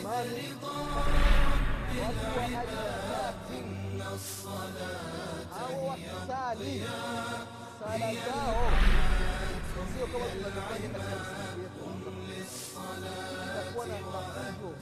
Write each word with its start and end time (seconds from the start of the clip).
Imani, 0.00 0.54
watu 2.00 2.38
wa 2.38 2.42
harakati 2.42 3.58
hao 5.58 5.86
wakisali 5.86 6.84
sala 7.80 8.12
zao 8.14 8.70
sio 9.96 10.06
kama 10.06 10.26
tunavyofanya 10.26 10.88
katika 10.88 11.16
msikiti 11.16 11.60
yetu 11.60 12.50
itakuwa 13.44 13.86
na 13.86 13.94
mafunzo 14.00 14.74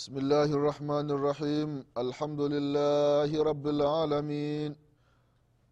بسم 0.00 0.14
الله 0.18 0.44
الرحمن 0.58 1.06
الرحيم 1.16 1.70
الحمد 2.04 2.40
لله 2.54 3.30
رب 3.50 3.66
العالمين 3.76 4.70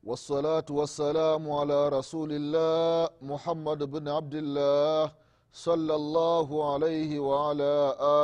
والصلاة 0.04 0.68
والسلام 0.70 1.42
على 1.58 1.88
رسول 1.88 2.30
الله 2.32 3.08
محمد 3.22 3.80
بن 3.94 4.04
عبد 4.08 4.34
الله 4.34 5.12
صلى 5.52 5.94
الله 5.94 6.48
عليه 6.72 7.10
وعلى 7.20 7.74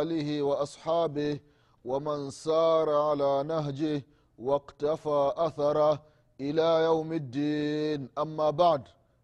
آله 0.00 0.28
وأصحابه 0.42 1.40
ومن 1.84 2.30
سار 2.30 2.88
على 3.08 3.32
نهجه 3.52 4.02
واقتفى 4.38 5.32
أثره 5.36 6.02
إلى 6.40 6.68
يوم 6.88 7.12
الدين 7.12 8.08
أما 8.18 8.50
بعد 8.50 8.82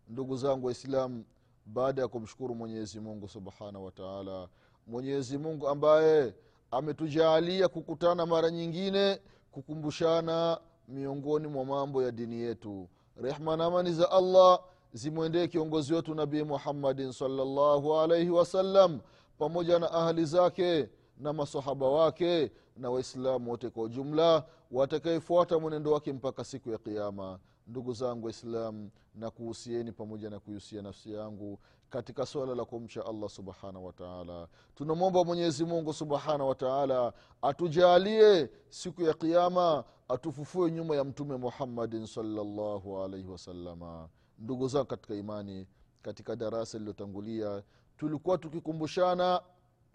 ndugu 0.08 0.36
zangu 0.36 0.66
waislamu 0.66 1.24
baada 1.66 2.02
ya 2.02 2.08
kumshukuru 2.08 2.54
mwenyezi 2.54 3.00
mungu 3.00 3.28
subhanahu 3.28 3.84
wa 3.84 3.90
taala 3.90 4.48
mwenyezi 4.86 5.38
mungu 5.38 5.68
ambaye 5.68 6.34
ametujaalia 6.71 7.67
kukutana 7.67 8.25
mara 8.25 8.51
nyingine 8.51 9.19
kukumbushana 9.51 10.59
miongoni 10.87 11.47
mwa 11.47 11.65
mambo 11.65 12.03
ya 12.03 12.11
dini 12.11 12.35
yetu. 12.41 12.87
Rehma 13.21 13.57
na 13.57 13.65
amani 13.65 13.91
za 13.93 14.11
allah 14.11 14.59
zimwendee 14.93 15.47
kiongozi 15.47 15.93
wetu 15.93 16.15
nabii 16.15 16.43
muhammadin 16.43 17.11
salllahu 17.11 17.95
alaihi 17.99 18.29
wasallam 18.29 18.99
pamoja 19.37 19.79
na 19.79 19.91
ahali 19.91 20.25
zake 20.25 20.89
na 21.17 21.33
masahaba 21.33 21.89
wake 21.89 22.51
na 22.77 22.89
waislamu 22.89 23.51
wote 23.51 23.69
kwa 23.69 23.83
ujumla 23.83 24.45
watakaefuata 24.71 25.59
mwenendo 25.59 25.91
wake 25.91 26.13
mpaka 26.13 26.43
siku 26.43 26.69
ya 26.69 26.77
kiama 26.77 27.39
ndugu 27.67 27.93
zangu 27.93 28.25
waislam 28.25 28.89
na 29.15 29.31
kuhusieni 29.31 29.91
pamoja 29.91 30.29
na 30.29 30.39
kuihusia 30.39 30.81
nafsi 30.81 31.13
yangu 31.13 31.59
katika 31.89 32.25
swala 32.25 32.55
la 32.55 32.65
kumcha 32.65 33.05
allah 33.05 33.29
subhanahu 33.29 33.85
wataala 33.85 34.47
tunamwomba 34.75 35.23
mwenyezi 35.23 35.65
mungu 35.65 35.93
subhanahu 35.93 36.49
wataala 36.49 37.13
atujalie 37.41 38.49
siku 38.69 39.01
ya 39.01 39.13
kiama 39.13 39.83
atufufue 40.09 40.71
nyuma 40.71 40.95
ya 40.95 41.03
mtume 41.03 41.37
muhammadin 41.37 42.05
salllahu 42.05 43.03
alaihi 43.03 43.27
wasalama 43.27 44.09
ndugu 44.39 44.67
zangu 44.67 44.85
katika 44.85 45.15
imani 45.15 45.67
katika 46.01 46.35
darasa 46.35 46.77
lililotangulia 46.77 47.63
tulikuwa 47.97 48.37
tukikumbushana 48.37 49.41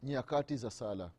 nyakati 0.03 0.57
za 0.57 0.71
sala 0.71 1.11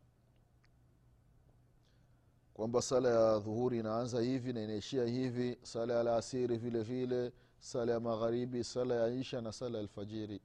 kwamba 2.58 2.81
sala 2.81 3.09
ya 3.09 3.39
dhuhuri 3.39 3.80
inaanza 3.80 4.22
hivi 4.22 4.53
na 4.53 4.63
inaishia 4.63 5.05
hivi 5.05 5.58
sala 5.63 5.94
ya 5.94 6.00
alasiri 6.00 6.58
vile 6.58 6.83
vile 6.83 7.31
sala 7.59 7.91
ya 7.91 7.99
magharibi 7.99 8.64
sala 8.64 8.95
ya 8.95 9.08
isha 9.08 9.41
na 9.41 9.52
sala 9.52 9.77
ya 9.77 9.81
alfajiri. 9.83 10.41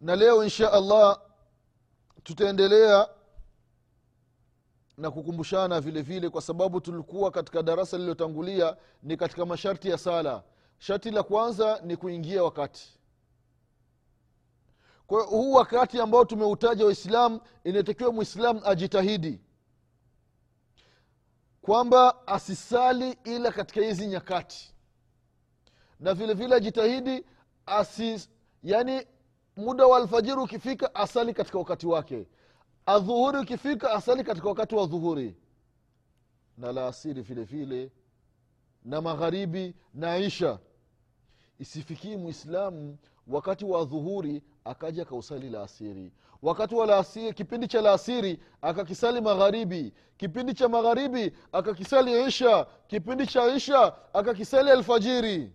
Na 0.00 0.16
leo 0.16 0.44
insha 0.44 0.72
allah 0.72 1.20
tutaendelea 2.22 3.08
na 4.96 5.10
kukumbushana 5.10 5.80
vile 5.80 6.02
vile 6.02 6.28
kwa 6.30 6.42
sababu 6.42 6.80
tulikuwa 6.80 7.30
katika 7.30 7.62
darasa 7.62 7.96
lililotangulia 7.96 8.76
ni 9.02 9.16
katika 9.16 9.46
masharti 9.46 9.88
ya 9.90 9.98
sala. 9.98 10.42
Sharti 10.78 11.10
la 11.10 11.22
kwanza 11.22 11.80
ni 11.84 11.96
kuingia 11.96 12.44
wakati. 12.44 12.98
Kwa 15.06 15.22
huu 15.22 15.52
wakati 15.52 16.00
ambao 16.00 16.24
tumeutaja 16.24 16.84
waislam 16.84 17.40
inatakiwa 17.64 18.12
mwislam 18.12 18.60
ajitahidi 18.64 19.40
kwamba 21.64 22.26
asisali 22.26 23.16
ila 23.24 23.52
katika 23.52 23.80
hizi 23.80 24.06
nyakati. 24.06 24.74
Na 26.00 26.14
vile 26.14 26.34
vile 26.34 26.54
ajitahidi 26.54 27.24
yani 28.62 29.06
muda 29.56 29.86
wa 29.86 29.96
alfajiri 29.96 30.36
ukifika 30.40 30.94
asali 30.94 31.34
katika 31.34 31.58
wakati 31.58 31.86
wake. 31.86 32.26
Adhuhuri 32.86 33.38
ukifika 33.38 33.90
asali 33.92 34.24
katika 34.24 34.48
wakati 34.48 34.74
wa 34.74 34.86
dhuhuri 34.86 35.36
na 36.58 36.72
laasiri 36.72 37.22
vile 37.22 37.44
vile 37.44 37.92
na 38.84 39.00
magharibi 39.00 39.74
na 39.94 40.16
isha 40.16 40.58
isifikii 41.58 42.16
mwislamu 42.16 42.98
wakati 43.26 43.64
wa 43.64 43.84
dhuhuri 43.84 44.42
akaja 44.64 45.02
akausali 45.02 45.50
laasiri. 45.50 46.12
Wakati 46.42 46.74
wa 46.74 46.86
laasiri 46.86 47.34
kipindi 47.34 47.68
cha 47.68 47.80
laasiri 47.82 48.40
akakisali 48.62 49.20
magharibi. 49.20 49.92
Kipindi 50.16 50.54
cha 50.54 50.68
magharibi 50.68 51.32
akakisali 51.52 52.24
isha. 52.26 52.66
Kipindi 52.86 53.26
cha 53.26 53.46
isha 53.54 53.94
akakisali 54.14 54.70
alfajiri. 54.70 55.52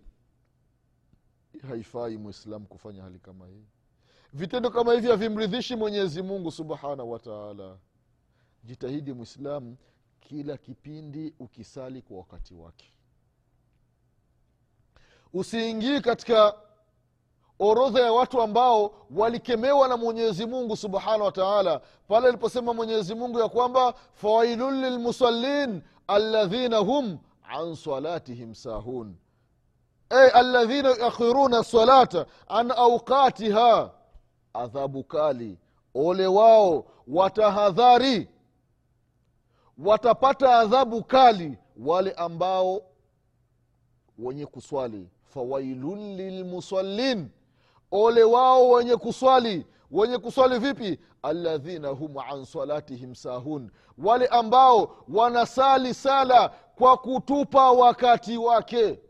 Haifai 1.68 2.16
mwislamu 2.16 2.66
kufanya 2.66 3.02
hali 3.02 3.18
kama 3.18 3.46
hii. 3.48 3.64
Vitendo 4.32 4.70
kama 4.70 4.92
hivi 4.92 5.08
havimridhishi 5.08 5.76
mwenyezi 5.76 6.22
mungu 6.22 6.50
subhanahu 6.52 7.10
wataala 7.10 7.78
jitahidi 8.64 9.12
mwislamu 9.12 9.76
kila 10.20 10.56
kipindi 10.56 11.34
ukisali 11.38 12.02
kwa 12.02 12.18
wakati 12.18 12.54
wake. 12.54 12.92
Usiingii 15.32 16.00
katika 16.00 16.54
orodha 17.60 18.00
ya 18.00 18.12
watu 18.12 18.42
ambao 18.42 18.94
walikemewa 19.16 19.88
na 19.88 19.96
mwenyezi 19.96 20.46
mungu 20.46 20.76
subhanahu 20.76 21.22
wa 21.24 21.32
taala 21.32 21.80
pale 22.08 22.28
aliposema 22.28 22.74
mwenyezi 22.74 23.14
mungu 23.14 23.38
ya 23.38 23.48
kwamba 23.48 23.94
fawailun 24.14 24.80
lilmusallin 24.80 25.82
alladhina 26.06 26.78
hum 26.78 27.18
an 27.42 27.74
salatihim 27.74 28.54
sahun. 28.54 29.16
Ay 30.10 30.28
alladhina 30.28 30.88
yuakhiruna 30.88 31.64
salata 31.64 32.26
an 32.48 32.70
auqatiha 32.70 33.90
adhabu 34.54 35.04
kali. 35.04 35.58
Ole 35.94 36.26
wao 36.26 36.84
watahadhari. 37.08 38.28
Watapata 39.78 40.58
adhabu 40.58 41.04
kali 41.04 41.58
wale 41.76 42.12
ambao 42.12 42.82
wenye 44.18 44.46
kuswali. 44.46 45.08
Fawailun 45.24 46.16
lilmusallin 46.16 47.28
ole 47.90 48.22
wao 48.22 48.70
wenye 48.70 48.96
kuswali. 48.96 49.66
Wenye 49.90 50.18
kuswali 50.18 50.58
vipi? 50.58 50.98
Alladhina 51.22 51.88
hum 51.88 52.18
an 52.18 52.44
salatihim 52.44 53.14
sahun. 53.14 53.70
Wale 53.98 54.26
ambao 54.26 54.96
wanasali 55.08 55.94
sala 55.94 56.48
kwa 56.74 56.96
kutupa 56.96 57.70
wakati 57.72 58.36
wake. 58.36 59.00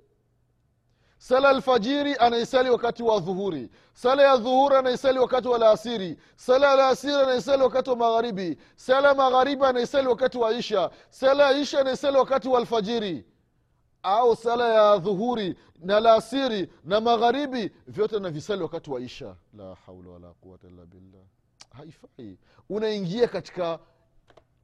Sala 1.18 1.48
alfajiri 1.48 2.14
anaisali 2.16 2.70
wakati 2.70 3.02
wa 3.02 3.18
dhuhuri. 3.20 3.70
Sala 3.94 4.22
ya 4.22 4.36
dhuhuri 4.36 4.76
anaisali 4.76 5.18
wakati 5.18 5.48
wa 5.48 5.58
laasiri. 5.58 6.16
Sala 6.36 6.68
ya 6.70 6.76
laasiri 6.76 7.14
anaisali 7.14 7.62
wakati 7.62 7.90
wa 7.90 7.96
magharibi. 7.96 8.58
Sala 8.76 9.08
ya 9.08 9.14
magharibi 9.14 9.64
anaisali 9.64 10.08
wakati 10.08 10.38
wa 10.38 10.52
isha. 10.52 10.90
Sala 11.10 11.52
ya 11.52 11.58
isha 11.58 11.80
anaisali 11.80 12.16
wakati 12.16 12.48
wa 12.48 12.58
alfajiri 12.58 13.24
au 14.02 14.36
sala 14.36 14.74
ya 14.74 14.98
dhuhuri 14.98 15.56
na 15.80 16.00
laasiri 16.00 16.68
na 16.84 17.00
magharibi 17.00 17.70
vyote 17.86 18.18
navisali 18.20 18.62
wakati 18.62 18.90
wa 18.90 19.00
isha. 19.00 19.36
La 19.58 19.74
haula 19.86 20.10
wala 20.10 20.28
quwata 20.40 20.68
illa 20.68 20.86
billah. 20.86 21.22
Haifai. 21.70 22.38
Unaingia 22.68 23.28
katika 23.28 23.78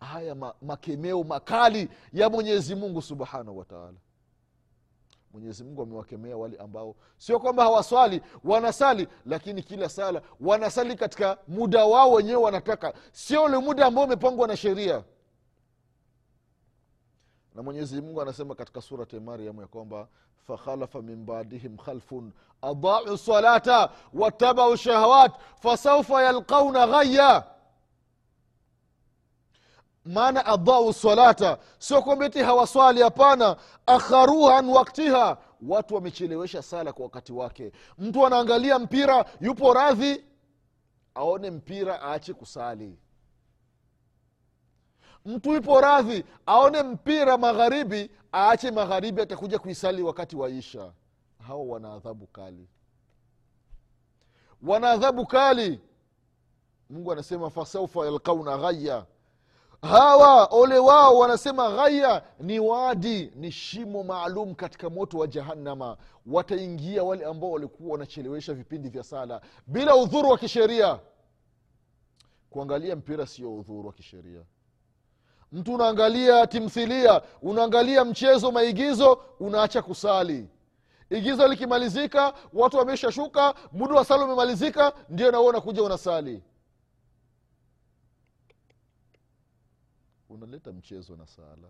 haya 0.01 0.35
ma, 0.35 0.55
makemeo 0.63 1.25
makali 1.25 1.89
ya 2.13 2.31
mwenyezi 2.31 2.75
mungu 2.75 3.03
subhanahu 3.03 3.59
wataala 3.59 3.99
mwenyezi 5.33 5.65
mungu 5.65 5.83
amewakemea 5.83 6.37
wale 6.37 6.57
ambao 6.57 6.97
sio 7.19 7.39
kwamba 7.41 7.63
hawaswali 7.63 8.21
wanasali 8.45 9.09
lakini 9.27 9.63
kila 9.63 9.89
sala 9.89 10.23
wanasali 10.41 10.95
katika 10.97 11.39
muda 11.49 11.85
wao 11.85 12.13
wenyewe 12.13 12.37
wanataka. 12.43 12.95
Sio 13.13 13.45
ule 13.45 13.59
muda 13.59 13.87
ambao 13.87 14.05
umepangwa 14.05 14.49
na 14.49 14.57
sheria 14.57 15.05
na 17.57 17.63
mwenyezi 17.63 18.01
mungu 18.03 18.23
anasema 18.23 18.55
katika 18.55 18.81
surati 18.83 19.21
mariam 19.21 19.61
ya 19.61 19.67
kwamba 19.67 20.09
fakhalafa 20.47 21.03
min 21.03 21.25
badihim 21.25 21.77
khalfun 21.77 22.33
adau 22.63 23.19
salata 23.19 23.91
watabau 24.15 24.77
shahawat 24.77 25.33
fasaufa 25.63 26.23
yalqauna 26.23 26.87
ghaya 26.87 27.45
maana 30.05 30.47
adau 30.47 30.93
salata 30.93 31.59
sio 31.79 32.03
kwamba 32.03 32.31
hawaswali 32.45 33.03
hapana. 33.03 33.57
Akharuha 33.87 34.59
an 34.59 34.69
waktiha 34.69 35.37
watu 35.69 35.95
wamechelewesha 35.95 36.63
sala 36.63 36.93
kwa 36.93 37.05
wakati 37.05 37.33
wake. 37.33 37.73
Mtu 37.99 38.27
anaangalia 38.27 38.79
mpira 38.79 39.25
yupo 39.41 39.75
radhi 39.75 40.25
aone 41.15 41.51
mpira 41.51 42.03
aache 42.03 42.35
kusali 42.35 42.99
mtu 45.27 45.57
ipo 45.57 45.81
radhi 45.81 46.25
aone 46.47 46.83
mpira 46.83 47.39
magharibi 47.39 48.11
aache 48.35 48.71
magharibi 48.71 49.23
atakuja 49.23 49.59
kuisali 49.59 50.03
wakati 50.03 50.37
wa 50.37 50.49
isha. 50.51 50.93
Hawa 51.47 51.63
wana 51.65 51.93
adhabu 51.93 52.27
kali. 52.27 52.69
Wana 54.63 54.91
adhabu 54.91 55.27
kali. 55.27 55.81
Mungu 56.91 57.13
anasema 57.13 57.51
fasaufa 57.51 58.05
yalkauna 58.07 58.59
ghaya 58.59 59.07
hawa 59.83 60.45
ole 60.51 60.79
wao 60.79 61.19
wanasema 61.19 61.71
ghaya 61.71 62.23
ni 62.41 62.59
wadi 62.61 63.33
ni 63.35 63.53
shimo 63.53 64.03
maalum 64.05 64.55
katika 64.55 64.91
moto 64.91 65.19
wa 65.19 65.27
jahannama. 65.27 65.97
Wataingia 66.27 67.05
wale 67.05 67.25
ambao 67.25 67.51
walikuwa 67.51 67.93
wanachelewesha 67.93 68.55
vipindi 68.55 68.89
vya 68.89 69.03
sala 69.03 69.41
bila 69.67 69.97
udhuru 69.97 70.29
wa 70.31 70.39
kisheria. 70.39 70.99
Kuangalia 72.51 72.97
mpira 72.97 73.27
sio 73.27 73.55
udhuru 73.57 73.87
wa 73.87 73.93
kisheria 73.93 74.43
mtu 75.57 75.75
unaangalia 75.75 76.47
timthilia 76.47 77.23
unaangalia 77.43 78.05
mchezo 78.05 78.53
maigizo 78.53 79.13
unaacha 79.41 79.83
kusali. 79.83 80.49
Igizo 81.11 81.49
likimalizika 81.49 82.35
watu 82.53 82.77
wameshashuka 82.77 83.55
muda 83.73 83.95
wa 83.95 84.05
sala 84.05 84.25
umemalizika 84.25 84.93
ndio 85.09 85.31
nawe 85.31 85.47
unakuja 85.47 85.83
unasali. 85.83 86.43
Unaleta 90.29 90.73
mchezo 90.73 91.17
na 91.17 91.27
sala. 91.27 91.69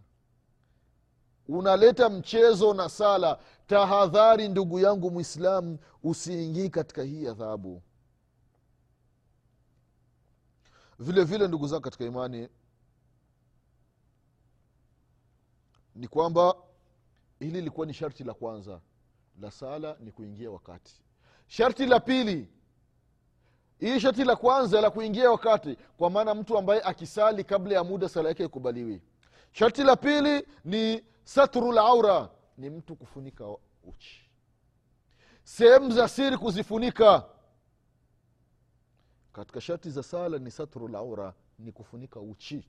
Unaleta 1.48 2.08
mchezo 2.08 2.74
na 2.74 2.88
sala. 2.88 3.38
Tahadhari 3.66 4.48
ndugu 4.48 4.80
yangu 4.80 5.10
mwislamu 5.10 5.78
usiingii 6.02 6.68
katika 6.68 7.02
hii 7.02 7.26
adhabu. 7.26 7.82
Vile 10.98 11.24
vile 11.24 11.48
ndugu 11.48 11.66
zangu 11.68 11.82
katika 11.82 12.04
imani 12.04 12.48
ni 15.96 16.08
kwamba 16.08 16.54
hili 17.38 17.50
lilikuwa 17.52 17.86
ni 17.86 17.94
sharti 17.94 18.24
la 18.24 18.34
kwanza. 18.34 18.80
La 19.40 19.50
sala 19.50 19.96
ni 20.00 20.12
kuingia 20.12 20.50
wakati. 20.50 21.00
Sharti 21.46 21.86
la 21.86 22.00
pili 22.00 22.48
hii 23.78 24.00
sharti 24.00 24.24
la 24.24 24.36
kwanza 24.36 24.80
la 24.80 24.90
kuingia 24.90 25.30
wakati 25.30 25.76
kwa 25.96 26.10
maana 26.10 26.34
mtu 26.34 26.58
ambaye 26.58 26.80
akisali 26.82 27.44
kabla 27.44 27.74
ya 27.74 27.84
muda 27.84 28.08
sala 28.08 28.28
yake 28.28 28.44
ikubaliwi 28.44 29.02
sharti 29.52 29.82
la 29.82 29.96
pili 29.96 30.46
ni 30.64 31.04
satru 31.24 31.72
laura 31.72 32.28
ni 32.58 32.70
mtu 32.70 32.96
kufunika 32.96 33.44
uchi. 33.84 34.30
Sehemu 35.44 35.90
za 35.90 36.08
siri 36.08 36.38
kuzifunika. 36.38 37.24
Katika 39.32 39.60
sharti 39.60 39.90
za 39.90 40.02
sala 40.02 40.38
ni 40.38 40.50
satru 40.50 40.88
laura 40.88 41.34
ni 41.58 41.72
kufunika 41.72 42.20
uchi 42.20 42.68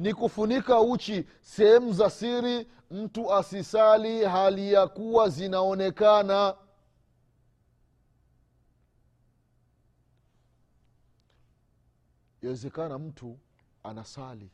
ni 0.00 0.14
kufunika 0.14 0.80
uchi 0.80 1.26
sehemu 1.42 1.92
za 1.92 2.10
siri 2.10 2.66
mtu 2.90 3.34
asisali 3.34 4.24
hali 4.24 4.72
ya 4.72 4.86
kuwa 4.86 5.28
zinaonekana. 5.28 6.54
Yawezekana 12.42 12.98
mtu 12.98 13.38
anasali. 13.82 14.50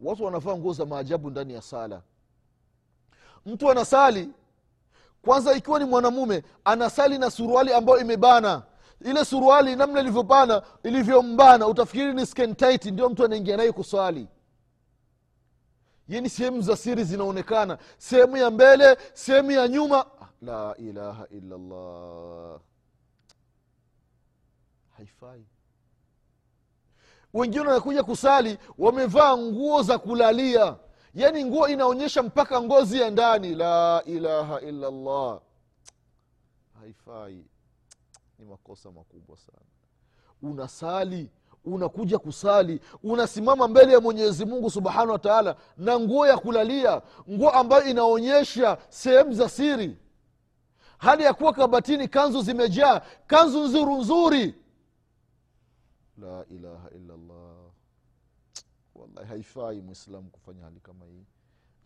Watu 0.00 0.24
wanavaa 0.24 0.56
nguo 0.56 0.72
za 0.72 0.86
maajabu 0.86 1.30
ndani 1.30 1.52
ya 1.54 1.62
sala. 1.62 2.02
Mtu 3.46 3.70
anasali 3.70 4.30
kwanza 5.22 5.52
ikiwa 5.54 5.78
ni 5.78 5.84
mwanamume 5.84 6.42
anasali 6.64 7.18
na 7.18 7.30
suruali 7.30 7.72
ambayo 7.72 8.00
imebana 8.00 8.62
ile 9.00 9.24
suruali 9.24 9.76
namna 9.76 10.00
ilivyopana 10.00 10.62
ilivyombana 10.82 11.66
utafikiri 11.66 12.14
ni 12.14 12.26
skentight 12.26 12.84
ndio 12.86 13.08
mtu 13.08 13.24
anaingia 13.24 13.56
naye 13.56 13.72
kuswali. 13.72 14.28
Yani 16.08 16.30
sehemu 16.30 16.60
za 16.62 16.76
siri 16.76 17.04
zinaonekana. 17.04 17.78
Sehemu 17.98 18.36
ya 18.36 18.50
mbele 18.50 18.96
sehemu 19.14 19.50
ya 19.50 19.68
nyuma. 19.68 20.06
La 20.42 20.74
ilaha 20.78 21.26
illallah. 21.30 22.60
Haifai. 24.96 25.44
Wengine 27.34 27.64
wanakuja 27.66 28.02
kusali 28.02 28.58
wamevaa 28.78 29.36
nguo 29.36 29.82
za 29.82 29.98
kulalia. 29.98 30.76
Yaani 31.14 31.44
nguo 31.44 31.68
inaonyesha 31.68 32.22
mpaka 32.22 32.62
ngozi 32.62 33.00
ya 33.00 33.10
ndani. 33.10 33.54
La 33.54 34.02
ilaha 34.06 34.60
illallah. 34.60 35.40
Haifai 36.80 37.44
ni 38.40 38.46
makosa 38.46 38.90
makubwa 38.90 39.36
sana. 39.36 39.58
Unasali 40.42 41.30
unakuja 41.64 42.18
kusali 42.18 42.80
unasimama 43.02 43.68
mbele 43.68 43.92
ya 43.92 44.00
mwenyezi 44.00 44.44
mungu 44.44 44.70
subhanahu 44.70 45.10
wa 45.10 45.18
taala 45.18 45.56
na 45.76 46.00
nguo 46.00 46.26
ya 46.26 46.38
kulalia 46.38 47.02
nguo 47.30 47.50
ambayo 47.50 47.84
inaonyesha 47.84 48.78
sehemu 48.88 49.32
za 49.34 49.48
siri. 49.48 49.98
Hali 50.98 51.22
ya 51.22 51.34
kuwa 51.34 51.52
kabatini 51.52 52.08
kanzu 52.08 52.42
zimejaa 52.42 53.00
kanzu 53.26 53.64
nzuri 53.64 53.94
nzuri. 53.94 54.54
La 56.18 56.44
ilaha 56.50 56.90
illallah. 56.90 57.56
Wallahi 58.94 59.28
haifai 59.28 59.80
mwislamu 59.80 60.30
kufanya 60.30 60.64
hali 60.64 60.80
kama 60.80 61.06
hii. 61.06 61.24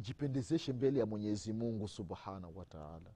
Jipendezeshe 0.01 0.73
mbele 0.73 1.01
ya 1.01 1.07
mwenyezi 1.07 1.53
mungu 1.53 1.89
subhanahu 1.89 2.59
wataala 2.59 3.11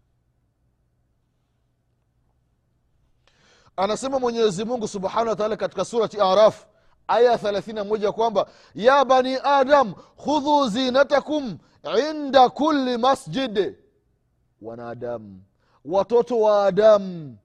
anasema 3.79 4.19
mwenyezi 4.19 4.65
mungu 4.65 4.89
subhanahu 4.89 5.29
wataala 5.29 5.57
katika 5.57 5.85
surati 5.85 6.21
araf 6.21 6.67
aya 7.09 7.31
ya 7.33 7.39
thelathini 7.39 7.83
moja 7.83 8.13
kwamba 8.13 8.47
ya 8.75 9.05
bani 9.05 9.39
adam 9.45 9.95
khudhu 10.25 10.69
zinatakum 10.69 11.59
inda 12.11 12.49
kulli 12.51 12.97
masjid. 12.99 13.75
Wanadamu 14.63 15.43
watoto 15.85 16.41
wa 16.41 16.67
adamu 16.67 17.37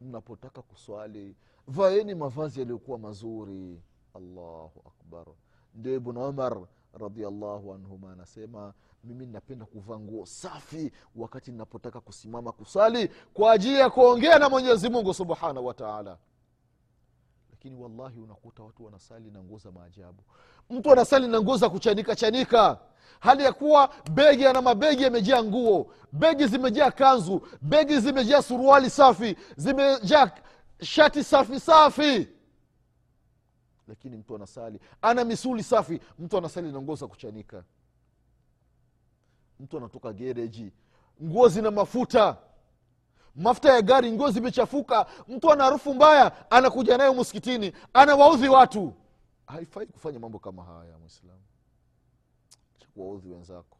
mnapotaka 0.00 0.62
kuswali 0.62 1.36
vaeni 1.68 2.14
mavazi 2.14 2.60
yaliyokuwa 2.60 2.98
mazuri. 2.98 3.82
Allahu 4.14 4.82
akbar. 4.86 5.26
Ndio 5.74 5.94
ibnu 5.94 6.28
umar 6.28 6.58
radiallahu 7.00 7.74
anhuma 7.74 8.12
anasema 8.12 8.74
mimi 9.04 9.26
napenda 9.26 9.64
kuvaa 9.64 9.98
nguo 9.98 10.26
safi 10.26 10.92
wakati 11.16 11.50
ninapotaka 11.50 12.00
kusimama 12.00 12.52
kusali 12.52 13.10
kwa 13.34 13.52
ajili 13.52 13.78
ya 13.78 13.90
kuongea 13.90 14.38
na 14.38 14.48
mwenyezi 14.48 14.88
mungu 14.88 15.14
subhanahu 15.14 15.66
wataala 15.66 16.18
lakini 17.50 17.76
wallahi 17.82 18.20
unakuta 18.20 18.62
watu 18.62 18.84
wanasali 18.84 19.30
na 19.30 19.42
nguo 19.42 19.58
za 19.58 19.70
maajabu. 19.72 20.22
Mtu 20.70 20.92
anasali 20.92 21.28
na 21.28 21.40
nguo 21.40 21.56
za 21.56 21.68
kuchanika 21.70 22.16
chanika. 22.16 22.78
Hali 23.20 23.42
ya 23.44 23.52
kuwa 23.52 23.90
begi 24.10 24.46
ana 24.46 24.62
mabegi 24.62 25.02
yamejaa 25.02 25.42
nguo 25.42 25.92
begi 26.12 26.46
zimejaa 26.46 26.90
kanzu 26.90 27.42
begi 27.62 28.00
zimejaa 28.00 28.42
suruali 28.42 28.90
safi 28.90 29.36
zimejaa 29.56 30.30
shati 30.82 31.24
safi 31.24 31.60
safi 31.60 32.28
lakini 33.88 34.16
mtu 34.16 34.34
anasali. 34.36 34.80
Ana 35.02 35.24
misuli 35.24 35.62
safi. 35.62 36.00
Mtu 36.18 36.38
anasali 36.38 36.72
na 36.72 36.80
nguo 36.82 36.94
za 36.94 37.06
kuchanika. 37.06 37.64
Mtu 39.60 39.76
anatoka 39.76 40.12
gereji. 40.12 40.72
Nguo 41.22 41.48
zina 41.48 41.70
mafuta. 41.70 42.36
Mafuta 43.36 43.72
ya 43.74 43.82
gari 43.82 44.12
nguo 44.12 44.30
zimechafuka. 44.30 45.06
Mtu 45.28 45.52
ana 45.52 45.64
harufu 45.64 45.94
mbaya 45.94 46.50
anakuja 46.50 46.98
nayo 46.98 47.14
msikitini. 47.14 47.72
Anawaudhi 47.92 48.48
watu. 48.48 48.92
Haifai 49.46 49.86
kufanya 49.86 50.18
mambo 50.18 50.38
kama 50.38 50.64
haya 50.64 50.98
mwislamu 50.98 51.40
kuwaudhi 52.94 53.28
wenzako. 53.28 53.78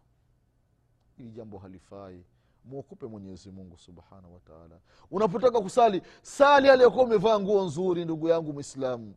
Hili 1.16 1.30
jambo 1.30 1.58
halifai. 1.58 2.25
Mwokope 2.64 3.06
mwenyezi 3.06 3.50
mungu 3.50 3.78
subhanahu 3.78 4.34
wataala 4.34 4.80
unapotaka 5.10 5.60
kusali 5.60 6.02
sali 6.22 6.68
aliyokuwa 6.70 7.04
umevaa 7.04 7.40
nguo 7.40 7.64
nzuri 7.64 8.04
ndugu 8.04 8.28
yangu 8.28 8.52
mwislamu 8.52 9.14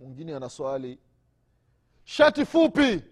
mwingine 0.00 0.36
anaswali 0.36 0.98
shati 2.04 2.44
fupi. 2.44 3.02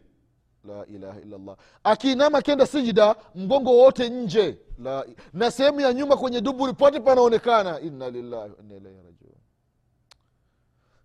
La 0.64 0.86
ilaha 0.86 1.20
illallah. 1.20 1.56
Akiinama 1.84 2.42
kenda 2.42 2.66
sijida 2.66 3.16
mgongo 3.34 3.76
wote 3.76 4.08
nje. 4.08 4.58
La, 4.78 5.06
na 5.32 5.50
sehemu 5.50 5.80
ya 5.80 5.92
nyuma 5.92 6.16
kwenye 6.16 6.40
duburi 6.40 6.72
pote 6.72 7.00
panaonekana. 7.00 7.80
Inna 7.80 8.10
lillahi 8.10 8.50
wa 8.50 9.02
rajiun. 9.04 9.34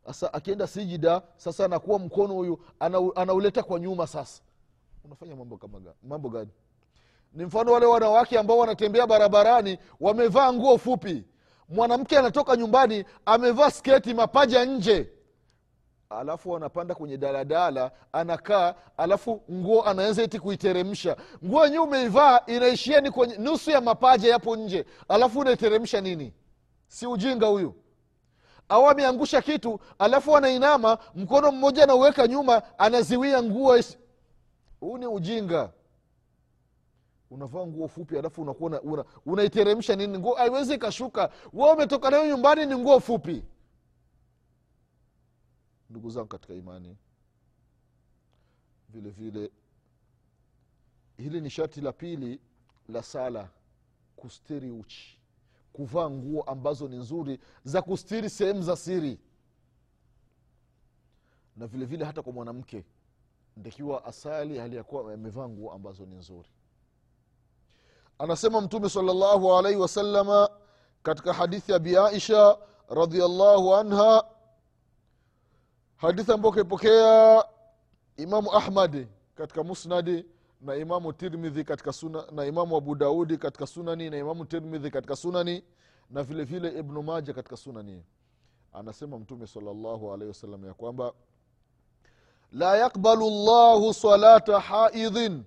Sasa 0.05 0.33
akienda 0.33 0.67
sijida 0.67 1.21
sasa 1.37 1.65
anakuwa 1.65 1.99
mkono 1.99 2.33
huyu 2.33 2.59
ana, 2.79 2.97
anauleta 3.15 3.63
kwa 3.63 3.79
nyuma 3.79 4.07
sasa. 4.07 4.41
Unafanya 5.05 5.35
mambo 5.35 5.57
kama 5.57 5.79
gani 5.79 5.95
mambo 6.03 6.29
gani? 6.29 6.49
Ni 7.33 7.45
mfano 7.45 7.71
wale 7.71 7.85
wanawake 7.85 8.39
ambao 8.39 8.57
wanatembea 8.57 9.07
barabarani 9.07 9.77
wamevaa 9.99 10.53
nguo 10.53 10.77
fupi. 10.77 11.23
Mwanamke 11.69 12.17
anatoka 12.17 12.55
nyumbani 12.55 13.05
amevaa 13.25 13.71
sketi 13.71 14.13
mapaja 14.13 14.65
nje 14.65 15.09
alafu 16.19 16.55
anapanda 16.55 16.95
kwenye 16.95 17.17
daladala 17.17 17.91
anakaa 18.11 18.75
alafu 18.97 19.41
nguo 19.51 19.83
anaanza 19.83 20.23
iti 20.23 20.39
kuiteremsha. 20.39 21.17
Nguo 21.45 21.63
yenyewe 21.65 21.83
umeivaa 21.83 22.39
inaishia 22.47 23.01
ni 23.01 23.11
kwenye 23.11 23.37
nusu 23.37 23.71
ya 23.71 23.81
mapaja 23.81 24.29
yapo 24.29 24.55
nje. 24.55 24.85
Alafu 25.07 25.39
unaiteremsha 25.39 26.01
nini? 26.01 26.33
Si 26.87 27.07
ujinga 27.07 27.47
huyu. 27.47 27.73
Au 28.69 28.89
ameangusha 28.89 29.41
kitu 29.41 29.79
alafu 29.99 30.37
anainama 30.37 30.97
mkono 31.15 31.51
mmoja 31.51 31.83
anauweka 31.83 32.27
nyuma 32.27 32.61
anaziwia 32.79 33.43
nguo 33.43 33.79
huu 34.79 34.97
ni 34.97 35.07
ujinga. 35.07 35.69
Unavaa 37.31 37.65
nguo 37.67 37.87
fupi 37.87 38.17
alafu 38.17 38.41
unakuwa 38.41 38.69
una- 38.69 38.81
una- 38.81 39.05
nini? 39.95 40.17
Nguo 40.19 40.33
haiwezi 40.35 40.73
ikashuka. 40.73 41.29
We 41.53 41.71
umetoka 41.71 42.09
nayo 42.09 42.27
nyumbani 42.27 42.65
ni 42.65 42.75
nguo 42.75 42.99
fupi 42.99 43.43
ndugu 45.91 46.09
zangu 46.09 46.27
katika 46.27 46.53
imani 46.53 46.97
vile 48.89 49.09
vile 49.09 49.51
hili 51.17 51.41
ni 51.41 51.49
sharti 51.49 51.81
la 51.81 51.91
pili 51.93 52.39
la 52.89 53.03
sala 53.03 53.49
kustiri 54.15 54.71
uchi 54.71 55.19
kuvaa 55.73 56.09
nguo 56.09 56.41
ambazo 56.43 56.87
ni 56.87 56.97
nzuri 56.97 57.39
za 57.63 57.81
kustiri 57.81 58.29
sehemu 58.29 58.61
za 58.61 58.75
siri. 58.75 59.19
Na 61.57 61.67
vile 61.67 61.85
vile 61.85 62.05
hata 62.05 62.21
kwa 62.21 62.33
mwanamke 62.33 62.85
ndikiwa 63.57 64.05
asali 64.05 64.57
hali 64.57 64.75
ya 64.75 64.83
kuwa 64.83 65.13
amevaa 65.13 65.49
nguo 65.49 65.71
ambazo 65.73 66.05
ni 66.05 66.15
nzuri. 66.15 66.49
Anasema 68.19 68.61
mtume 68.61 68.89
salllahu 68.89 69.53
alaihi 69.57 69.79
wasalama 69.79 70.49
katika 71.03 71.33
hadithi 71.33 71.71
ya 71.71 71.79
bi 71.79 71.97
aisha 71.97 72.57
radiallahu 72.89 73.75
anha 73.75 74.23
hadithi 76.01 76.31
ambayo 76.31 76.51
kaipokea 76.53 77.43
imamu 78.17 78.53
ahmadi 78.55 79.07
katika 79.35 79.63
musnadi 79.63 80.25
na 80.61 80.75
imamu 80.75 81.13
tirmidhi 81.13 81.63
katika 81.63 81.93
suna, 81.93 82.25
na 82.31 82.45
imamu 82.45 82.77
abu 82.77 82.95
daudi 82.95 83.37
katika 83.37 83.67
sunani 83.67 84.09
na 84.09 84.17
imamu 84.17 84.45
tirmidhi 84.45 84.91
katika 84.91 85.15
sunani 85.15 85.63
na 86.09 86.23
vile 86.23 86.43
vile 86.43 86.79
ibnu 86.79 87.03
maja 87.03 87.33
katika 87.33 87.57
sunani. 87.57 88.03
Anasema 88.73 89.19
mtume 89.19 89.47
salllahu 89.47 90.13
alaihi 90.13 90.27
wasallam 90.27 90.65
ya 90.65 90.73
kwamba 90.73 91.13
la 92.51 92.77
yakbalu 92.77 93.29
llahu 93.29 93.93
salata 93.93 94.59
haidhin 94.59 95.43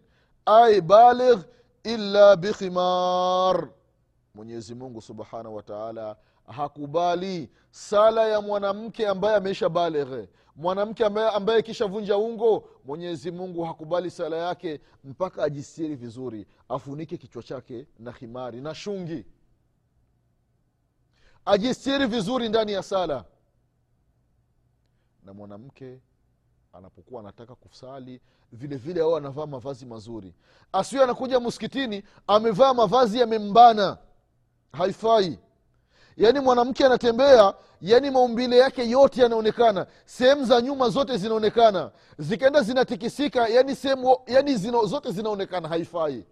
ai 0.46 0.80
baligh 0.80 1.40
illa 1.84 2.36
bikhimar 2.36 3.68
mwenyezi 4.34 4.74
mungu 4.74 5.02
subhanahu 5.02 5.54
wa 5.56 5.62
taala 5.62 6.16
hakubali 6.46 7.50
sala 7.70 8.28
ya 8.28 8.40
mwanamke 8.40 9.08
ambaye 9.08 9.36
ameisha 9.36 9.68
baleghe. 9.68 10.28
Mwanamke 10.56 11.04
ambaye, 11.04 11.30
ambaye 11.30 11.62
kishavunja 11.62 12.16
ungo 12.18 12.68
mwenyezi 12.84 13.30
mungu 13.30 13.62
hakubali 13.64 14.10
sala 14.10 14.36
yake 14.36 14.80
mpaka 15.04 15.42
ajistiri 15.44 15.94
vizuri 15.96 16.46
afunike 16.68 17.16
kichwa 17.16 17.42
chake 17.42 17.86
na 17.98 18.12
khimari 18.12 18.60
na 18.60 18.74
shungi. 18.74 19.24
Ajistiri 21.44 22.06
vizuri 22.06 22.48
ndani 22.48 22.72
ya 22.72 22.82
sala. 22.82 23.24
Na 25.22 25.32
mwanamke 25.34 26.00
anapokuwa 26.72 27.20
anataka 27.20 27.54
kusali 27.54 28.20
vile 28.52 28.76
vile 28.76 29.00
au 29.00 29.16
anavaa 29.16 29.46
mavazi 29.46 29.86
mazuri. 29.86 30.34
Asiwe 30.72 31.04
anakuja 31.04 31.40
msikitini 31.40 32.02
amevaa 32.26 32.74
mavazi 32.74 33.18
yamembana. 33.20 33.98
Haifai 34.72 35.38
yaani 36.16 36.40
mwanamke 36.40 36.86
anatembea 36.86 37.54
yaani 37.80 38.10
maumbile 38.10 38.58
yake 38.58 38.90
yote 38.90 39.22
yanaonekana. 39.22 39.86
Sehemu 40.04 40.44
za 40.44 40.60
nyuma 40.60 40.88
zote 40.88 41.16
zinaonekana. 41.16 41.90
Zikaenda 42.18 42.62
zinatikisika 42.62 43.48
yaani 43.48 43.76
sehemu 43.76 44.16
yaani 44.26 44.56
zina, 44.56 44.84
zote 44.84 45.10
zinaonekana 45.12 45.68
haifai. 45.68 46.24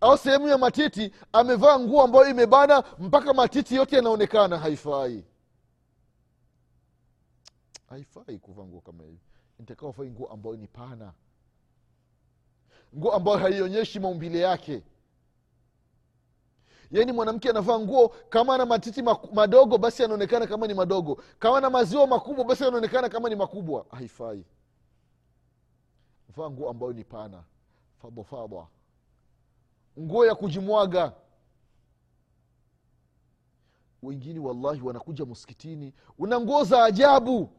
Au 0.00 0.18
sehemu 0.18 0.48
ya 0.48 0.58
matiti 0.58 1.12
amevaa 1.32 1.78
nguo 1.78 2.02
ambayo 2.02 2.28
imebana 2.30 2.84
mpaka 2.98 3.34
matiti 3.34 3.74
yote 3.76 3.96
yanaonekana 3.96 4.58
haifai. 4.58 5.24
Haifai 7.88 8.38
kuvaa 8.38 8.64
nguo 8.64 8.80
kama 8.80 9.04
hivi 9.04 9.18
nitakaofai 9.58 10.10
nguo 10.10 10.26
ambayo 10.26 10.56
ni 10.56 10.66
pana. 10.66 11.12
Nguo 12.96 13.12
ambayo 13.12 13.38
haionyeshi 13.38 14.00
maumbile 14.00 14.38
yake 14.40 14.82
yaani 16.90 17.12
mwanamke 17.12 17.50
anavaa 17.50 17.78
nguo 17.78 18.08
kama 18.08 18.54
ana 18.54 18.66
matiti 18.66 19.02
madogo 19.34 19.78
basi 19.78 20.04
anaonekana 20.04 20.46
kama 20.46 20.66
ni 20.66 20.74
madogo. 20.74 21.22
Kama 21.38 21.58
ana 21.58 21.70
maziwa 21.70 22.06
makubwa 22.06 22.44
basi 22.44 22.64
anaonekana 22.64 23.08
kama 23.08 23.28
ni 23.28 23.36
makubwa. 23.36 23.86
Haifai. 23.90 24.44
Vaa 26.36 26.50
nguo 26.50 26.70
ambayo 26.70 26.92
ni 26.92 27.04
pana. 27.04 27.42
Fadhafadha 28.02 28.66
nguo 29.98 30.26
ya 30.26 30.34
kujimwaga. 30.34 31.12
Wengine 34.02 34.40
wallahi 34.40 34.80
wanakuja 34.82 35.24
msikitini. 35.26 35.94
Una 36.18 36.40
nguo 36.40 36.64
za 36.64 36.84
ajabu. 36.84 37.50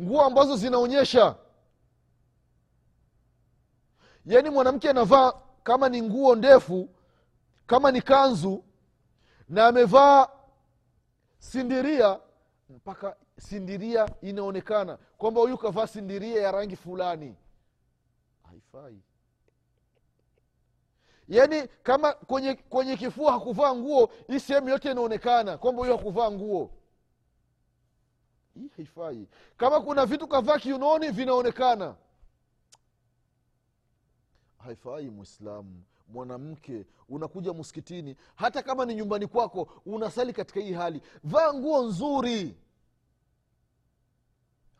Nguo 0.00 0.22
ambazo 0.22 0.56
zinaonyesha. 0.56 1.36
Yaani 4.26 4.50
mwanamke 4.50 4.90
anavaa 4.90 5.32
kama 5.62 5.88
ni 5.88 6.02
nguo 6.02 6.34
ndefu 6.34 6.88
kama 7.66 7.90
ni 7.92 8.02
kanzu 8.02 8.64
na 9.48 9.66
amevaa 9.66 10.28
sindiria 11.38 12.20
mpaka 12.70 13.16
sindiria 13.38 14.08
inaonekana 14.20 14.98
kwamba 15.18 15.40
huyu 15.40 15.58
kavaa 15.58 15.86
sindiria 15.86 16.42
ya 16.42 16.52
rangi 16.52 16.76
fulani. 16.76 17.36
Haifai. 18.48 18.98
Yaani 21.28 21.68
kama 21.82 22.12
kwenye 22.12 22.54
kwenye 22.54 22.96
kifua 22.96 23.32
hakuvaa 23.32 23.74
nguo 23.74 24.10
hii 24.26 24.40
sehemu 24.40 24.68
yote 24.68 24.90
inaonekana 24.90 25.58
kwamba 25.58 25.80
huyu 25.82 25.96
hakuvaa 25.96 26.30
nguo. 26.30 26.70
Hii 28.54 28.68
haifai. 28.76 29.28
Kama 29.56 29.80
kuna 29.80 30.06
vitu 30.06 30.28
kavaa 30.28 30.58
kiunoni 30.58 31.10
vinaonekana 31.10 31.94
haifai 34.64 35.10
mwislamu 35.10 35.82
mwanamke 36.08 36.86
unakuja 37.08 37.52
msikitini 37.54 38.16
hata 38.34 38.62
kama 38.62 38.84
ni 38.84 38.94
nyumbani 38.94 39.26
kwako 39.26 39.68
unasali 39.86 40.32
katika 40.32 40.60
hii 40.60 40.72
hali. 40.72 41.02
Vaa 41.24 41.52
nguo 41.54 41.82
nzuri. 41.84 42.56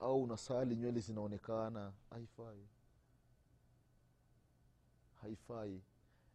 Au 0.00 0.22
unasali 0.22 0.76
nywele 0.76 1.00
zinaonekana. 1.00 1.92
Haifai. 2.10 2.66
Haifai. 5.22 5.80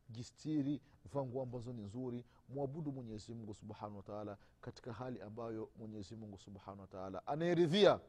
Jistiri 0.10 0.82
vaa 1.14 1.24
nguo 1.24 1.44
ambazo 1.44 1.74
ni 1.74 1.82
nzuri. 1.82 2.26
Mwabudu 2.50 2.92
mwenyezi 2.92 3.34
mungu 3.34 3.54
subhanahu 3.54 3.98
wataala 3.98 4.38
katika 4.62 4.94
hali 4.94 5.22
ambayo 5.22 5.70
mwenyezi 5.78 6.16
mungu 6.16 6.38
subhanahu 6.38 6.82
wataala 6.82 7.28
anayeridhia 7.28 8.00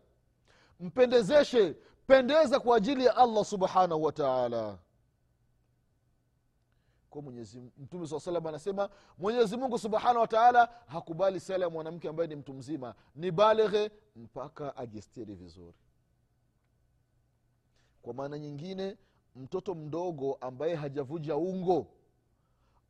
mpendezeshe 0.81 1.77
pendeza 2.07 2.61
kwa 2.61 2.77
ajili 2.77 3.05
ya 3.05 3.17
allah 3.17 3.45
subhanahu 3.45 4.03
wataala 4.03 4.79
kwa 7.17 7.23
mwenyezi 7.23 7.61
mtume 7.79 8.07
saa 8.07 8.21
salam 8.21 8.47
anasema 8.47 8.91
mwenyezi 9.19 9.57
mungu 9.57 9.79
subhanahu 9.79 10.19
wataala 10.21 10.67
hakubali 10.87 11.41
sala 11.41 11.65
ya 11.65 11.71
mwanamke 11.71 12.09
ambaye 12.09 12.29
ni 12.29 12.37
mtu 12.37 12.55
mzima. 12.55 12.95
Ni 13.15 13.31
baleghe 13.31 13.91
mpaka 14.17 14.77
ajistiri 14.77 15.35
vizuri. 15.35 15.77
Kwa 18.03 18.15
maana 18.15 18.39
nyingine 18.39 18.97
mtoto 19.37 19.75
mdogo 19.75 20.35
ambaye 20.35 20.75
hajavuja 20.75 21.37
ungo 21.37 21.87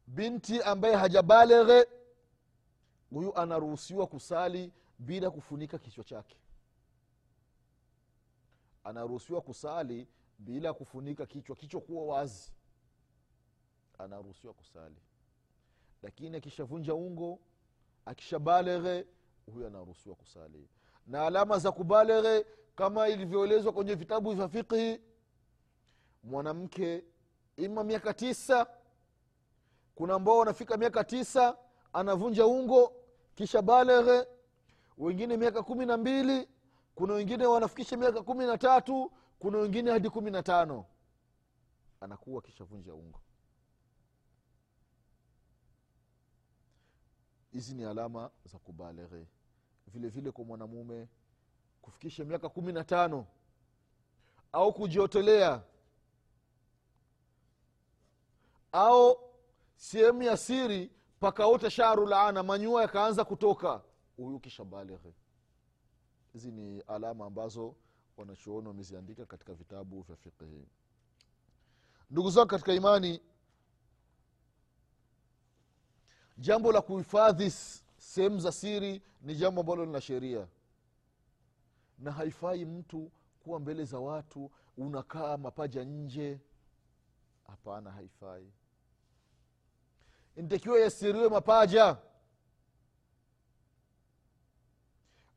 binti 0.06 0.62
ambaye 0.62 0.95
hajabaleghe 0.97 1.87
huyu 3.11 3.37
anaruhusiwa 3.37 4.06
kusali 4.06 4.73
bila 4.99 5.30
kufunika 5.30 5.78
kichwa 5.78 6.04
chake. 6.04 6.37
Anaruhusiwa 8.85 9.40
kusali 9.40 10.09
bila 10.38 10.73
kufunika 10.75 11.26
kichwa. 11.26 11.56
Kichwa 11.56 11.80
kuwa 11.80 12.04
wazi 12.16 12.56
anaruhusiwa 13.99 14.55
kusali. 14.55 14.97
Lakini 16.03 16.37
akishavunja 16.37 16.95
ungo 16.95 17.38
akishabaleghe 18.05 19.07
huyo 19.53 19.67
anaruhusiwa 19.67 20.15
kusali. 20.15 20.69
Na 21.07 21.26
alama 21.26 21.59
za 21.59 21.73
kubaleghe 21.73 22.47
kama 22.75 23.09
ilivyoelezwa 23.09 23.73
kwenye 23.73 23.95
vitabu 23.95 24.33
vya 24.35 24.49
fiqhi 24.49 25.00
mwanamke 26.25 27.05
ima 27.57 27.85
miaka 27.85 28.15
tisa 28.15 28.67
kuna 29.95 30.15
ambao 30.15 30.38
wanafika 30.38 30.76
miaka 30.76 31.05
tisa 31.05 31.57
anavunja 31.93 32.47
ungo 32.47 32.93
kisha 33.35 33.62
baleghe 33.62 34.26
wengine 34.99 35.37
miaka 35.37 35.62
kumi 35.62 35.87
na 35.87 35.97
mbili 35.97 36.49
kuna 36.95 37.15
wengine 37.15 37.47
wanafikisha 37.47 37.97
miaka 37.97 38.23
kumi 38.23 38.47
na 38.47 38.59
tatu 38.59 39.12
kuna 39.38 39.59
wengine 39.59 39.91
hadi 39.91 40.11
kumi 40.11 40.31
na 40.31 40.43
tano. 40.43 40.85
Anakuwa 42.00 42.38
akishavunja 42.38 42.95
ungo 42.95 43.21
hizi 47.57 47.75
ni 47.75 47.85
alama 47.85 48.31
za 48.45 48.59
kubaleghe 48.59 49.27
vile 49.87 50.09
vile 50.09 50.31
kwa 50.31 50.45
mwanamume 50.45 51.09
kufikisha 51.83 52.25
miaka 52.25 52.49
kumi 52.49 52.73
na 52.73 52.85
tano 52.85 53.27
au 54.53 54.73
kujiotelea 54.73 55.63
au 58.73 59.19
sehemu 59.77 60.23
ya 60.23 60.37
siri 60.37 60.91
pakaota 61.21 61.71
sharu 61.71 62.07
manyua 62.43 62.83
yakaanza 62.83 63.25
kutoka. 63.25 63.83
Huyu 64.17 64.41
kisha 64.41 64.65
balighi 64.65 65.15
hizi 66.33 66.53
ni 66.53 66.81
alama 66.81 67.27
ambazo 67.27 67.75
wanachuoni 68.17 68.69
wameziandika 68.69 69.27
katika 69.27 69.55
vitabu 69.55 70.03
vya 70.03 70.17
fiqhi. 70.17 70.69
Ndugu 72.11 72.31
zangu 72.31 72.49
katika 72.49 72.73
imani 72.73 73.21
jambo 76.38 76.73
la 76.73 76.81
kuhifadhi 76.81 77.50
sehemu 77.97 78.38
za 78.40 78.52
siri 78.52 79.02
ni 79.23 79.35
jambo 79.35 79.61
ambalo 79.61 79.85
lina 79.85 80.00
sheria. 80.00 80.47
Na 81.99 82.12
haifai 82.12 82.64
mtu 82.64 83.11
kuwa 83.45 83.61
mbele 83.61 83.85
za 83.85 83.99
watu 83.99 84.50
unakaa 84.76 85.37
mapaja 85.37 85.85
nje. 85.85 86.40
Hapana 87.47 87.90
haifai. 87.90 88.52
Intakiwa 90.37 90.81
yasiriwe 90.81 91.28
mapaja. 91.28 91.97